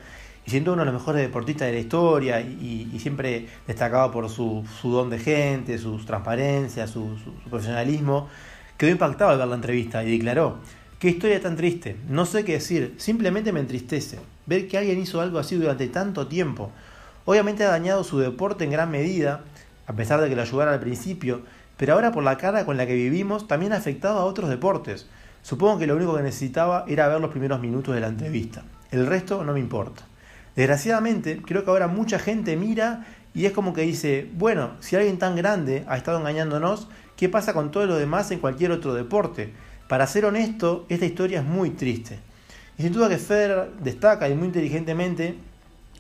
y 0.45 0.51
siendo 0.51 0.73
uno 0.73 0.83
de 0.83 0.87
los 0.87 0.95
mejores 0.95 1.23
deportistas 1.23 1.69
de 1.69 1.75
la 1.75 1.81
historia, 1.81 2.41
y, 2.41 2.99
siempre 2.99 3.47
destacado 3.69 4.11
por 4.11 4.29
su, 4.29 4.65
don 4.83 5.09
de 5.09 5.21
gente, 5.21 5.79
su 5.79 5.97
transparencia, 5.99 6.89
su, 6.89 7.17
su 7.23 7.49
profesionalismo, 7.49 8.29
quedó 8.77 8.91
impactado 8.91 9.31
al 9.31 9.39
ver 9.39 9.47
la 9.47 9.55
entrevista 9.55 10.03
y 10.03 10.11
declaró, 10.11 10.59
qué 10.99 11.09
historia 11.09 11.41
tan 11.41 11.57
triste, 11.57 11.97
no 12.09 12.25
sé 12.25 12.45
qué 12.45 12.53
decir, 12.53 12.95
simplemente 12.97 13.53
me 13.53 13.61
entristece 13.61 14.19
ver 14.47 14.69
que 14.69 14.79
alguien 14.79 14.99
hizo 14.99 15.21
algo 15.21 15.39
así 15.39 15.57
durante 15.57 15.89
tanto 15.89 16.27
tiempo. 16.27 16.71
Obviamente 17.25 17.65
ha 17.65 17.71
dañado 17.71 18.05
su 18.05 18.19
deporte 18.19 18.65
en 18.65 18.71
gran 18.71 18.91
medida, 18.91 19.43
a 19.87 19.93
pesar 19.93 20.21
de 20.21 20.29
que 20.29 20.37
lo 20.37 20.43
ayudara 20.43 20.73
al 20.73 20.81
principio, 20.81 21.43
pero 21.77 21.95
ahora 21.95 22.13
por 22.13 22.23
la 22.23 22.39
cara 22.39 22.65
con 22.65 22.77
la 22.77 22.87
que 22.87 22.95
vivimos 22.95 23.49
también 23.49 23.73
ha 23.73 23.77
afectado 23.77 24.19
a 24.19 24.25
otros 24.25 24.49
deportes. 24.49 25.07
Supongo 25.43 25.79
que 25.79 25.87
lo 25.87 25.97
único 25.97 26.17
que 26.17 26.23
necesitaba 26.23 26.85
era 26.89 27.09
ver 27.09 27.21
los 27.21 27.31
primeros 27.31 27.61
minutos 27.61 27.95
de 27.95 28.01
la 28.01 28.09
entrevista. 28.09 28.65
El 28.91 29.07
resto 29.07 29.45
no 29.45 29.53
me 29.53 29.61
importa. 29.61 30.05
Desgraciadamente, 30.55 31.43
creo 31.45 31.65
que 31.65 31.71
ahora 31.71 31.89
mucha 31.89 32.19
gente 32.19 32.57
mira 32.57 33.07
y 33.35 33.45
es 33.45 33.53
como 33.53 33.75
que 33.75 33.83
dice, 33.83 34.31
bueno, 34.33 34.71
si 34.81 34.97
alguien 34.97 35.19
tan 35.19 35.37
grande 35.37 35.85
ha 35.89 35.99
estado 35.99 36.19
engañándonos, 36.19 36.89
¿qué 37.17 37.29
pasa 37.29 37.53
con 37.53 37.71
todos 37.71 37.87
los 37.87 37.99
demás 37.99 38.31
en 38.31 38.39
cualquier 38.39 38.71
otro 38.71 38.95
deporte? 38.95 39.53
Para 39.89 40.07
ser 40.07 40.25
honesto, 40.25 40.85
esta 40.89 41.07
historia 41.07 41.41
es 41.41 41.47
muy 41.47 41.71
triste. 41.71 42.19
Y 42.79 42.83
sin 42.83 42.93
duda 42.93 43.09
que 43.09 43.19
Federer 43.19 43.71
destaca 43.83 44.29
y 44.29 44.35
muy 44.35 44.49
inteligentemente 44.49 45.37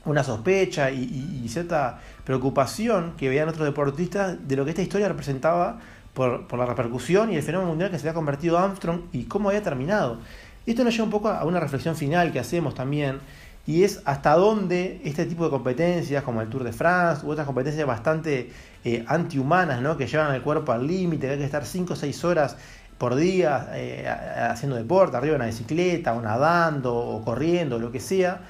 una 0.04 0.22
sospecha 0.22 0.90
y, 0.90 1.46
cierta 1.48 2.00
preocupación 2.24 3.14
que 3.16 3.28
veían 3.28 3.48
otros 3.48 3.64
deportistas 3.64 4.36
de 4.46 4.56
lo 4.56 4.64
que 4.64 4.70
esta 4.70 4.82
historia 4.82 5.08
representaba 5.08 5.80
por, 6.14 6.52
la 6.56 6.66
repercusión 6.66 7.32
y 7.32 7.36
el 7.36 7.42
fenómeno 7.42 7.70
mundial 7.70 7.90
que 7.90 7.98
se 7.98 8.08
había 8.08 8.14
convertido 8.14 8.58
Armstrong 8.58 9.02
y 9.12 9.24
cómo 9.24 9.48
había 9.48 9.62
terminado. 9.62 10.18
Esto 10.64 10.82
nos 10.82 10.92
lleva 10.94 11.04
un 11.04 11.10
poco 11.10 11.28
a 11.28 11.44
una 11.44 11.60
reflexión 11.60 11.94
final 11.94 12.32
que 12.32 12.40
hacemos 12.40 12.74
también, 12.74 13.20
y 13.66 13.82
es 13.82 14.00
hasta 14.04 14.34
dónde 14.34 15.00
este 15.04 15.26
tipo 15.26 15.44
de 15.44 15.50
competencias, 15.50 16.22
como 16.22 16.40
el 16.40 16.48
Tour 16.48 16.62
de 16.62 16.72
France 16.72 17.26
u 17.26 17.30
otras 17.30 17.46
competencias 17.46 17.86
bastante 17.86 18.50
eh, 18.84 19.04
antihumanas, 19.08 19.82
¿no? 19.82 19.96
que 19.96 20.06
llevan 20.06 20.30
al 20.30 20.42
cuerpo 20.42 20.72
al 20.72 20.86
límite, 20.86 21.26
que 21.26 21.32
hay 21.32 21.38
que 21.38 21.44
estar 21.44 21.64
5 21.64 21.92
o 21.92 21.96
6 21.96 22.24
horas 22.24 22.56
por 22.98 23.14
día 23.14 23.68
eh, 23.72 24.08
haciendo 24.50 24.76
deporte, 24.76 25.16
arriba 25.16 25.34
en 25.34 25.42
una 25.42 25.50
bicicleta, 25.50 26.14
o 26.14 26.20
nadando, 26.20 26.94
o 26.94 27.24
corriendo, 27.24 27.78
lo 27.78 27.92
que 27.92 28.00
sea, 28.00 28.40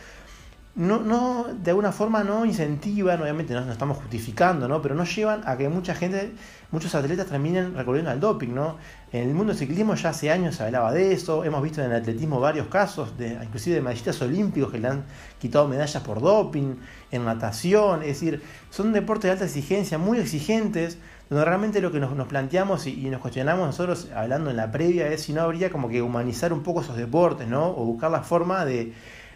no, 0.76 1.00
no, 1.00 1.46
de 1.62 1.70
alguna 1.70 1.90
forma 1.90 2.22
no 2.22 2.44
incentivan, 2.44 3.22
obviamente 3.22 3.54
no, 3.54 3.72
estamos 3.72 3.96
justificando, 3.96 4.68
¿no? 4.68 4.82
pero 4.82 4.94
no 4.94 5.04
llevan 5.04 5.40
a 5.46 5.56
que 5.56 5.70
mucha 5.70 5.94
gente, 5.94 6.34
muchos 6.70 6.94
atletas 6.94 7.28
terminen 7.28 7.74
recurriendo 7.74 8.10
al 8.10 8.20
doping. 8.20 8.54
¿no? 8.54 8.76
En 9.10 9.26
el 9.26 9.34
mundo 9.34 9.54
del 9.54 9.58
ciclismo 9.58 9.94
ya 9.94 10.10
hace 10.10 10.30
años 10.30 10.56
se 10.56 10.64
hablaba 10.64 10.92
de 10.92 11.12
eso, 11.12 11.44
hemos 11.44 11.62
visto 11.62 11.82
en 11.82 11.90
el 11.90 11.96
atletismo 11.96 12.40
varios 12.40 12.66
casos, 12.66 13.16
de, 13.16 13.38
inclusive 13.42 13.76
de 13.76 13.80
medallistas 13.80 14.20
olímpicos 14.20 14.70
que 14.70 14.78
le 14.78 14.88
han 14.88 15.04
quitado 15.40 15.66
medallas 15.66 16.02
por 16.02 16.20
doping, 16.20 16.74
en 17.10 17.24
natación, 17.24 18.02
es 18.02 18.08
decir, 18.08 18.42
son 18.68 18.92
deportes 18.92 19.24
de 19.24 19.30
alta 19.30 19.44
exigencia, 19.46 19.96
muy 19.96 20.18
exigentes, 20.18 20.98
donde 21.28 21.44
realmente 21.44 21.80
lo 21.80 21.90
que 21.90 21.98
nos, 21.98 22.28
planteamos 22.28 22.86
y, 22.86 22.96
nos 23.10 23.20
cuestionamos 23.20 23.66
nosotros, 23.66 24.08
hablando 24.14 24.50
en 24.50 24.56
la 24.56 24.70
previa, 24.70 25.08
es 25.08 25.22
si 25.22 25.32
no 25.32 25.42
habría 25.42 25.70
como 25.70 25.88
que 25.88 26.00
humanizar 26.00 26.52
un 26.52 26.62
poco 26.62 26.82
esos 26.82 26.96
deportes, 26.96 27.48
¿no? 27.48 27.68
O 27.68 27.84
buscar 27.84 28.10
la 28.10 28.22
forma 28.22 28.64
de, 28.64 28.92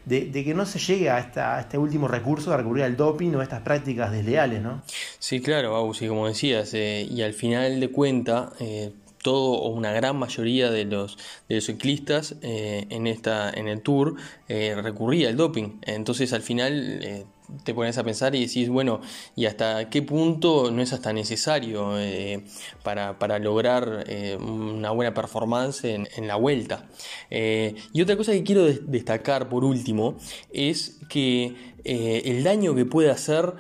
que 0.09 0.55
no 0.55 0.67
se 0.67 0.79
llegue 0.79 1.11
a, 1.11 1.19
este 1.61 1.79
último 1.79 2.07
recurso 2.07 2.53
de 2.53 2.59
recurrir 2.59 2.85
al 2.85 2.97
doping 2.97 3.35
o 3.35 3.41
a 3.41 3.43
estas 3.43 3.63
prácticas 3.63 4.13
desleales, 4.13 4.63
¿no? 4.63 4.83
Sí, 5.19 5.41
claro, 5.41 5.77
Agus, 5.77 6.01
y 6.03 6.09
como 6.09 6.29
decías, 6.29 6.73
eh, 6.75 7.07
y 7.11 7.23
al 7.23 7.33
final 7.33 7.81
de 7.81 7.91
cuenta, 7.91 8.53
eh, 8.61 8.93
todo 9.23 9.53
o 9.55 9.71
una 9.71 9.93
gran 9.93 10.17
mayoría 10.17 10.71
de 10.71 10.85
los, 10.85 11.19
de 11.49 11.57
los 11.57 11.67
ciclistas 11.67 12.37
eh, 12.41 12.87
en, 12.89 13.09
esta, 13.09 13.51
en 13.51 13.69
el 13.69 13.83
tour 13.83 14.15
recurría 14.49 15.29
al 15.29 15.37
doping. 15.37 15.81
Entonces 15.83 16.33
al 16.33 16.41
final 16.41 17.27
te 17.65 17.75
pones 17.75 17.99
a 17.99 18.05
pensar 18.05 18.35
y 18.35 18.47
decís, 18.47 18.69
bueno, 18.69 19.01
¿y 19.37 19.47
hasta 19.47 19.89
qué 19.91 20.03
punto 20.03 20.71
no 20.71 20.83
es 20.83 20.93
hasta 20.93 21.13
necesario 21.13 21.99
eh, 21.99 22.45
para, 22.83 23.39
lograr 23.39 24.05
eh, 24.07 24.37
una 24.37 24.91
buena 24.91 25.15
performance 25.15 25.85
en, 25.85 26.27
la 26.27 26.37
vuelta? 26.37 26.89
Eh, 27.31 27.75
y 27.93 28.03
otra 28.03 28.17
cosa 28.17 28.33
que 28.33 28.43
quiero 28.43 28.65
destacar 28.65 29.49
por 29.49 29.65
último 29.65 30.17
es 30.53 30.99
que 31.09 31.71
el 31.83 32.45
daño 32.45 32.75
que 32.75 32.85
puede 32.85 33.11
hacer 33.11 33.55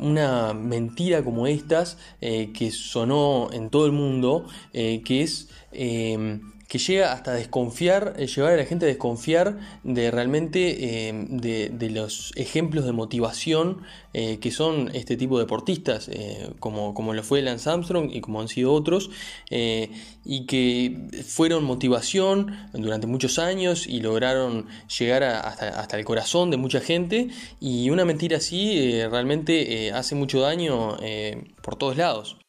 una 0.00 0.54
mentira 0.54 1.24
como 1.24 1.48
estas 1.48 1.98
que 2.20 2.70
sonó 2.72 3.48
en 3.52 3.70
todo 3.70 3.86
el 3.86 3.92
mundo, 3.92 4.46
que 4.72 5.22
es 5.22 5.48
que 6.70 6.78
llega 6.78 7.12
hasta 7.12 7.32
desconfiar, 7.32 8.14
eh, 8.16 8.28
llevar 8.28 8.52
a 8.52 8.56
la 8.56 8.64
gente 8.64 8.84
a 8.84 8.88
desconfiar 8.88 9.58
de 9.82 10.12
realmente 10.12 11.08
eh, 11.08 11.26
de, 11.28 11.90
los 11.90 12.32
ejemplos 12.36 12.84
de 12.84 12.92
motivación 12.92 13.82
eh, 14.14 14.38
que 14.38 14.52
son 14.52 14.88
este 14.94 15.16
tipo 15.16 15.36
de 15.36 15.46
deportistas, 15.46 16.08
como, 16.60 16.94
como 16.94 17.12
lo 17.12 17.24
fue 17.24 17.42
Lance 17.42 17.68
Armstrong 17.68 18.10
y 18.12 18.20
como 18.20 18.40
han 18.40 18.46
sido 18.46 18.72
otros, 18.72 19.10
y 19.50 20.46
que 20.46 21.08
fueron 21.26 21.64
motivación 21.64 22.56
durante 22.72 23.08
muchos 23.08 23.40
años 23.40 23.88
y 23.88 24.00
lograron 24.00 24.66
llegar 24.98 25.24
hasta, 25.24 25.80
hasta, 25.80 25.98
el 25.98 26.04
corazón 26.04 26.50
de 26.50 26.56
mucha 26.56 26.80
gente, 26.80 27.28
y 27.60 27.90
una 27.90 28.04
mentira 28.04 28.36
así 28.36 29.02
realmente 29.10 29.90
hace 29.92 30.14
mucho 30.14 30.40
daño 30.40 30.96
por 31.62 31.76
todos 31.76 31.96
lados. 31.96 32.39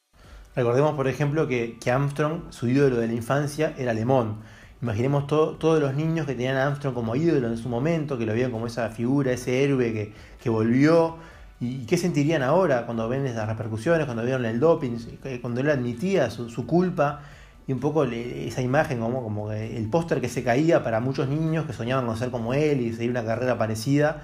Recordemos, 0.54 0.96
por 0.96 1.08
ejemplo, 1.08 1.48
que, 1.48 1.78
Armstrong, 1.90 2.52
su 2.52 2.68
ídolo 2.68 2.98
de 2.98 3.08
la 3.08 3.14
infancia, 3.14 3.74
era 3.78 3.94
Lemón. 3.94 4.38
Imaginemos 4.82 5.26
todos 5.26 5.80
los 5.80 5.94
niños 5.94 6.26
que 6.26 6.34
tenían 6.34 6.58
a 6.58 6.68
Armstrong 6.68 6.94
como 6.94 7.16
ídolo 7.16 7.48
en 7.48 7.58
su 7.58 7.70
momento, 7.70 8.18
que 8.18 8.26
lo 8.26 8.34
veían 8.34 8.52
como 8.52 8.68
esa 8.68 8.90
figura, 8.90 9.32
ese 9.32 9.64
héroe 9.64 10.14
que, 10.42 10.50
volvió. 10.50 11.16
¿Y 11.62 11.86
qué 11.86 11.96
sentirían 11.96 12.44
ahora 12.44 12.86
cuando 12.86 13.08
ven 13.08 13.26
esas 13.28 13.48
repercusiones, 13.48 14.06
cuando 14.06 14.24
vieron 14.24 14.44
el 14.46 14.60
doping, 14.60 14.98
cuando 15.42 15.62
él 15.62 15.70
admitía 15.70 16.30
su, 16.30 16.66
culpa? 16.66 17.22
Y 17.68 17.72
un 17.72 17.80
poco 17.80 18.04
esa 18.04 18.62
imagen, 18.62 19.00
como, 19.00 19.24
como 19.24 19.54
el 19.54 19.88
póster 19.90 20.20
que 20.20 20.28
se 20.28 20.44
caía 20.44 20.84
para 20.84 21.00
muchos 21.00 21.30
niños 21.30 21.66
que 21.66 21.72
soñaban 21.72 22.06
con 22.08 22.18
ser 22.18 22.30
como 22.30 22.54
él 22.54 22.82
y 22.82 22.92
seguir 22.92 23.12
una 23.12 23.24
carrera 23.24 23.58
parecida. 23.58 24.24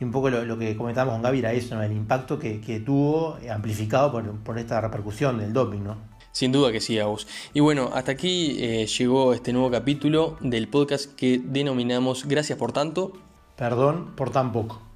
Y 0.00 0.04
un 0.04 0.12
poco 0.12 0.30
lo, 0.30 0.58
que 0.58 0.76
comentábamos 0.76 1.14
con 1.14 1.22
Gaby 1.22 1.40
era 1.40 1.52
eso, 1.52 1.80
el 1.82 1.92
impacto 1.92 2.38
que, 2.38 2.82
tuvo 2.84 3.36
eh, 3.42 3.50
amplificado 3.50 4.10
por, 4.10 4.58
esta 4.58 4.80
repercusión 4.80 5.38
del 5.38 5.52
doping, 5.52 5.80
¿no? 5.80 5.96
Sin 6.32 6.52
duda 6.52 6.72
que 6.72 6.80
sí, 6.80 6.98
Agus. 6.98 7.26
Y 7.52 7.60
bueno, 7.60 7.90
hasta 7.92 8.12
aquí 8.12 8.56
eh, 8.60 8.86
llegó 8.86 9.34
este 9.34 9.52
nuevo 9.52 9.70
capítulo 9.70 10.38
del 10.40 10.68
podcast 10.68 11.14
que 11.16 11.40
denominamos 11.44 12.26
Gracias 12.26 12.58
por 12.58 12.72
tanto. 12.72 13.12
Perdón 13.56 14.12
por 14.16 14.30
tan 14.30 14.52
poco. 14.52 14.89